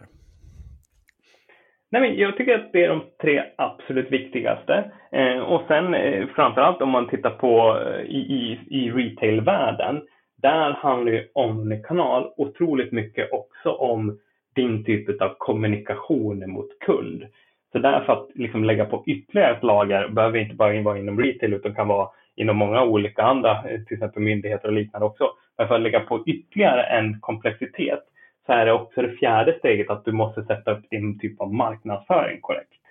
Nej, 1.91 2.01
men 2.01 2.15
jag 2.15 2.37
tycker 2.37 2.55
att 2.55 2.73
det 2.73 2.83
är 2.83 2.89
de 2.89 3.03
tre 3.21 3.43
absolut 3.55 4.11
viktigaste. 4.11 4.91
Eh, 5.11 5.39
och 5.39 5.61
sen 5.67 5.93
eh, 5.93 6.27
framförallt 6.35 6.81
om 6.81 6.89
man 6.89 7.09
tittar 7.09 7.29
på 7.29 7.79
eh, 7.85 8.01
i, 8.01 8.59
i, 8.69 8.91
retailvärlden, 8.91 10.01
där 10.41 10.71
handlar 10.71 11.11
ju 11.11 11.27
Omnikanal 11.33 12.33
otroligt 12.37 12.91
mycket 12.91 13.31
också 13.31 13.71
om 13.71 14.19
din 14.55 14.85
typ 14.85 15.21
av 15.21 15.35
kommunikation 15.37 16.51
mot 16.51 16.79
kund. 16.79 17.23
Så 17.71 17.79
därför 17.79 18.13
att 18.13 18.29
liksom 18.35 18.63
lägga 18.63 18.85
på 18.85 19.03
ytterligare 19.07 19.57
ett 19.57 19.63
lager 19.63 20.07
behöver 20.07 20.39
inte 20.39 20.55
bara 20.55 20.81
vara 20.81 20.99
inom 20.99 21.21
retail 21.21 21.53
utan 21.53 21.75
kan 21.75 21.87
vara 21.87 22.09
inom 22.35 22.57
många 22.57 22.83
olika 22.83 23.23
andra, 23.23 23.51
eh, 23.51 23.81
till 23.87 23.93
exempel 23.93 24.23
myndigheter 24.23 24.67
och 24.67 24.73
liknande 24.73 25.05
också. 25.05 25.29
Men 25.59 25.67
för 25.67 25.75
att 25.75 25.81
lägga 25.81 25.99
på 25.99 26.23
ytterligare 26.25 26.83
en 26.83 27.19
komplexitet 27.19 27.99
så 28.45 28.53
är 28.53 28.65
det 28.65 28.73
också 28.73 29.01
det 29.01 29.11
fjärde 29.11 29.55
steget 29.59 29.89
att 29.89 30.05
du 30.05 30.11
måste 30.11 30.43
sätta 30.43 30.71
upp 30.71 30.89
din 30.89 31.19
typ 31.19 31.41
av 31.41 31.53
marknadsföring 31.53 32.41
korrekt. 32.41 32.81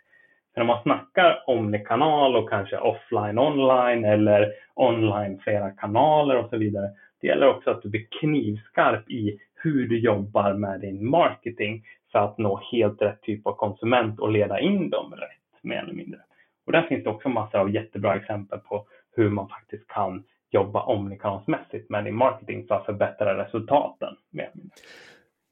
För 0.54 0.60
när 0.60 0.66
man 0.66 0.82
snackar 0.82 1.42
om 1.46 1.84
kanal 1.86 2.36
och 2.36 2.50
kanske 2.50 2.78
offline 2.78 3.38
online 3.38 4.04
eller 4.04 4.52
online 4.74 5.38
flera 5.38 5.70
kanaler 5.70 6.36
och 6.36 6.50
så 6.50 6.56
vidare. 6.56 6.90
Det 7.20 7.26
gäller 7.26 7.48
också 7.48 7.70
att 7.70 7.82
du 7.82 7.88
blir 7.88 8.06
knivskarp 8.20 9.10
i 9.10 9.38
hur 9.54 9.88
du 9.88 9.98
jobbar 9.98 10.52
med 10.52 10.80
din 10.80 11.10
marketing 11.10 11.84
för 12.12 12.18
att 12.18 12.38
nå 12.38 12.60
helt 12.72 13.02
rätt 13.02 13.22
typ 13.22 13.46
av 13.46 13.52
konsument 13.52 14.20
och 14.20 14.32
leda 14.32 14.60
in 14.60 14.90
dem 14.90 15.12
rätt, 15.12 15.62
mer 15.62 15.82
eller 15.82 15.94
mindre. 15.94 16.20
Och 16.66 16.72
där 16.72 16.82
finns 16.82 17.04
det 17.04 17.10
också 17.10 17.28
massor 17.28 17.58
av 17.58 17.70
jättebra 17.70 18.16
exempel 18.16 18.58
på 18.58 18.86
hur 19.16 19.30
man 19.30 19.48
faktiskt 19.48 19.88
kan 19.88 20.24
jobba 20.50 20.82
omnikanalsmässigt 20.82 21.90
med 21.90 22.04
din 22.04 22.14
marketing 22.14 22.66
för 22.66 22.74
att 22.74 22.86
förbättra 22.86 23.44
resultaten. 23.44 24.14
Med. 24.30 24.50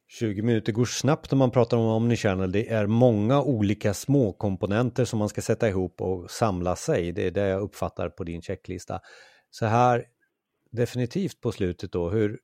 20 0.08 0.42
minuter 0.42 0.72
går 0.72 0.84
snabbt 0.84 1.30
när 1.30 1.38
man 1.38 1.50
pratar 1.50 1.76
om 1.76 1.86
omnichannel. 1.86 2.52
Det 2.52 2.68
är 2.72 2.86
många 2.86 3.42
olika 3.42 3.94
små 3.94 4.32
komponenter 4.32 5.04
som 5.04 5.18
man 5.18 5.28
ska 5.28 5.40
sätta 5.40 5.68
ihop 5.68 6.00
och 6.00 6.30
samla 6.30 6.76
sig. 6.76 7.12
Det 7.12 7.26
är 7.26 7.30
det 7.30 7.48
jag 7.48 7.62
uppfattar 7.62 8.08
på 8.08 8.24
din 8.24 8.42
checklista. 8.42 9.00
Så 9.50 9.66
här 9.66 10.04
definitivt 10.72 11.40
på 11.40 11.52
slutet 11.52 11.92
då, 11.92 12.10
hur, 12.10 12.38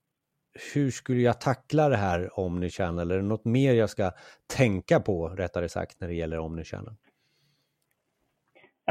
hur 0.74 0.90
skulle 0.90 1.22
jag 1.22 1.40
tackla 1.40 1.88
det 1.88 1.96
här 1.96 2.38
omnichannel? 2.38 3.10
Är 3.10 3.16
det 3.16 3.22
något 3.22 3.44
mer 3.44 3.74
jag 3.74 3.90
ska 3.90 4.10
tänka 4.56 5.00
på, 5.00 5.28
rättare 5.28 5.68
sagt, 5.68 6.00
när 6.00 6.08
det 6.08 6.14
gäller 6.14 6.38
omnichannel? 6.38 6.94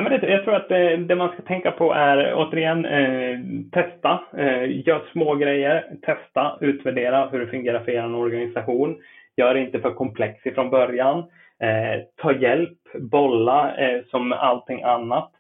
Ja, 0.01 0.09
men 0.09 0.19
det, 0.19 0.27
jag 0.27 0.43
tror 0.43 0.55
att 0.55 0.69
det, 0.69 0.97
det, 0.97 1.15
man 1.15 1.31
ska 1.31 1.41
tänka 1.41 1.71
på 1.71 1.93
är 1.93 2.33
återigen 2.35 2.85
eh, 2.85 3.39
testa, 3.71 4.19
eh, 4.37 4.87
gör 4.87 5.01
små 5.11 5.35
grejer, 5.35 5.85
testa, 6.01 6.57
utvärdera 6.61 7.29
hur 7.29 7.39
det 7.39 7.47
fungerar 7.47 7.79
för 7.79 7.91
er 7.91 8.15
organisation. 8.15 8.97
Gör 9.37 9.53
det 9.53 9.59
inte 9.59 9.79
för 9.79 9.91
komplex 9.91 10.43
från 10.55 10.69
början. 10.69 11.19
Eh, 11.59 12.01
ta 12.15 12.33
hjälp, 12.33 12.77
bolla 12.99 13.75
eh, 13.75 14.01
som 14.11 14.31
allting 14.31 14.83
annat. 14.83 15.31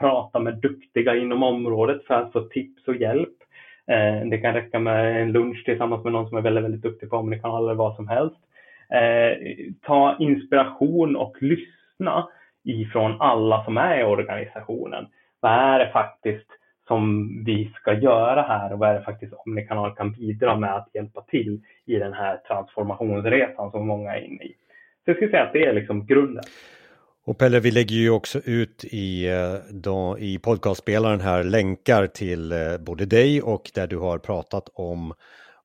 Prata 0.00 0.38
med 0.38 0.54
duktiga 0.54 1.16
inom 1.16 1.42
området 1.42 2.04
för 2.06 2.14
att 2.14 2.32
få 2.32 2.40
tips 2.40 2.88
och 2.88 2.96
hjälp. 2.96 3.36
Eh, 3.90 4.28
det 4.30 4.38
kan 4.38 4.54
räcka 4.54 4.78
med 4.78 5.22
en 5.22 5.32
lunch 5.32 5.64
tillsammans 5.64 6.04
med 6.04 6.12
någon 6.12 6.28
som 6.28 6.38
är 6.38 6.42
väldigt, 6.42 6.64
väldigt 6.64 6.82
duktig 6.82 7.10
på 7.10 7.16
omnikanal 7.16 7.64
eller 7.64 7.74
vad 7.74 7.96
som 7.96 8.08
helst. 8.08 8.36
Eh, 8.92 9.38
ta 9.82 10.16
inspiration 10.18 11.16
och 11.16 11.36
lyssna 11.40 12.28
ifrån 12.68 13.20
alla 13.20 13.64
som 13.64 13.76
är 13.76 14.00
i 14.00 14.04
organisationen. 14.04 15.06
Vad 15.40 15.52
är 15.52 15.78
det 15.78 15.92
faktiskt 15.92 16.46
som 16.86 17.28
vi 17.44 17.72
ska 17.80 17.92
göra 17.92 18.42
här 18.42 18.72
och 18.72 18.78
vad 18.78 18.88
är 18.88 18.94
det 18.94 19.04
faktiskt 19.04 19.32
Omnikanal 19.32 19.94
kan 19.94 20.12
bidra 20.12 20.56
med 20.56 20.76
att 20.76 20.88
hjälpa 20.94 21.22
till 21.22 21.60
i 21.86 21.94
den 21.94 22.12
här 22.12 22.36
transformationsresan 22.36 23.70
som 23.70 23.86
många 23.86 24.16
är 24.16 24.20
inne 24.20 24.44
i. 24.44 24.54
Så 25.04 25.10
jag 25.10 25.16
skulle 25.16 25.30
säga 25.30 25.42
att 25.42 25.52
det 25.52 25.64
är 25.64 25.72
liksom 25.72 26.06
grunden. 26.06 26.44
Och 27.26 27.38
Pelle, 27.38 27.60
vi 27.60 27.70
lägger 27.70 27.96
ju 27.96 28.10
också 28.10 28.40
ut 28.44 28.84
i, 28.84 29.28
eh, 29.28 29.54
då, 29.70 30.16
i 30.18 30.38
podcastspelaren 30.38 31.20
här 31.20 31.44
länkar 31.44 32.06
till 32.06 32.52
eh, 32.52 32.58
både 32.86 33.06
dig 33.06 33.42
och 33.42 33.70
där 33.74 33.86
du 33.86 33.96
har 33.96 34.18
pratat 34.18 34.68
om 34.74 35.14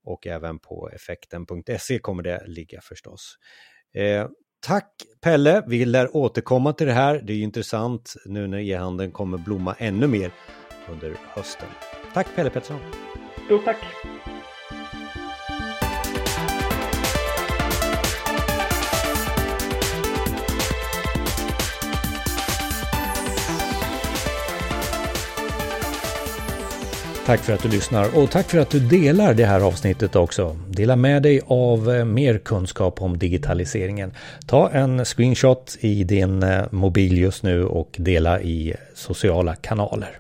och 0.04 0.28
även 0.28 0.60
på 0.60 0.90
effekten.se 0.96 2.00
kommer 2.00 2.24
det 2.24 2.44
ligga 2.48 2.80
förstås. 2.82 3.38
Eh, 3.96 4.28
tack 4.64 4.90
Pelle, 5.22 5.64
vi 5.68 5.86
lär 5.86 6.16
återkomma 6.16 6.74
till 6.74 6.88
det 6.88 6.94
här. 6.94 7.22
Det 7.24 7.34
är 7.34 7.38
intressant 7.38 8.14
nu 8.26 8.48
när 8.48 8.60
e-handeln 8.60 9.12
kommer 9.12 9.38
blomma 9.38 9.76
ännu 9.78 10.08
mer 10.08 10.32
under 10.92 11.16
hösten. 11.30 11.68
Tack 12.14 12.28
Pelle 12.36 12.50
Pettersson. 12.50 12.80
Stort 13.46 13.66
tack. 13.66 13.78
Tack 27.26 27.40
för 27.40 27.54
att 27.54 27.64
du 27.64 27.70
lyssnar 27.70 28.18
och 28.18 28.32
tack 28.32 28.50
för 28.50 28.58
att 28.58 28.70
du 28.70 28.80
delar 28.80 29.34
det 29.34 29.46
här 29.46 29.60
avsnittet 29.60 30.16
också. 30.16 30.58
Dela 30.68 30.96
med 30.96 31.24
dig 31.24 31.42
av 31.48 31.92
eh, 31.92 32.06
mer 32.06 32.38
kunskap 32.38 33.02
om 33.02 33.18
digitaliseringen. 33.18 34.14
Ta 34.46 34.70
en 34.70 35.06
screenshot 35.06 35.78
i 35.80 36.04
din 36.04 36.44
eh, 36.44 36.64
mobil 36.72 37.18
just 37.18 37.44
nu 37.44 37.66
och 37.66 37.96
dela 37.98 38.42
i 38.42 38.74
sociala 38.94 39.56
kanaler. 39.56 40.20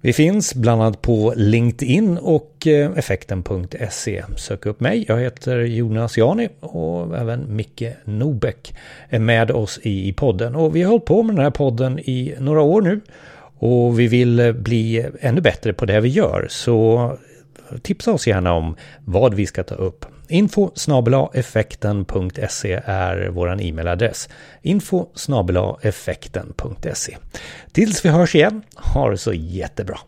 Vi 0.00 0.12
finns 0.12 0.54
bland 0.54 0.82
annat 0.82 1.02
på 1.02 1.34
LinkedIn 1.36 2.18
och 2.18 2.66
eh, 2.66 2.90
effekten.se. 2.96 4.24
Sök 4.36 4.66
upp 4.66 4.80
mig, 4.80 5.04
jag 5.08 5.20
heter 5.20 5.58
Jonas 5.58 6.18
Jani 6.18 6.48
och 6.60 7.18
även 7.18 7.56
Micke 7.56 7.84
Nobeck 8.04 8.74
är 9.08 9.18
med 9.18 9.50
oss 9.50 9.80
i 9.82 10.12
podden. 10.12 10.54
Och 10.54 10.76
vi 10.76 10.82
har 10.82 10.90
hållit 10.90 11.04
på 11.04 11.22
med 11.22 11.36
den 11.36 11.44
här 11.44 11.50
podden 11.50 11.98
i 11.98 12.34
några 12.38 12.60
år 12.60 12.82
nu 12.82 13.00
och 13.62 14.00
vi 14.00 14.06
vill 14.06 14.40
eh, 14.40 14.52
bli 14.52 15.06
ännu 15.20 15.40
bättre 15.40 15.72
på 15.72 15.86
det 15.86 16.00
vi 16.00 16.08
gör. 16.08 16.46
Så 16.50 17.18
tipsa 17.82 18.12
oss 18.12 18.26
gärna 18.26 18.52
om 18.52 18.76
vad 19.04 19.34
vi 19.34 19.46
ska 19.46 19.62
ta 19.62 19.74
upp. 19.74 20.06
Info 20.28 20.70
effekten.se 21.34 22.80
är 22.84 23.28
vår 23.28 23.62
e-mailadress. 23.62 24.28
Info 24.62 25.06
effekten.se. 25.82 27.16
Tills 27.72 28.04
vi 28.04 28.08
hörs 28.08 28.34
igen, 28.34 28.62
ha 28.76 29.10
det 29.10 29.18
så 29.18 29.32
jättebra. 29.32 29.98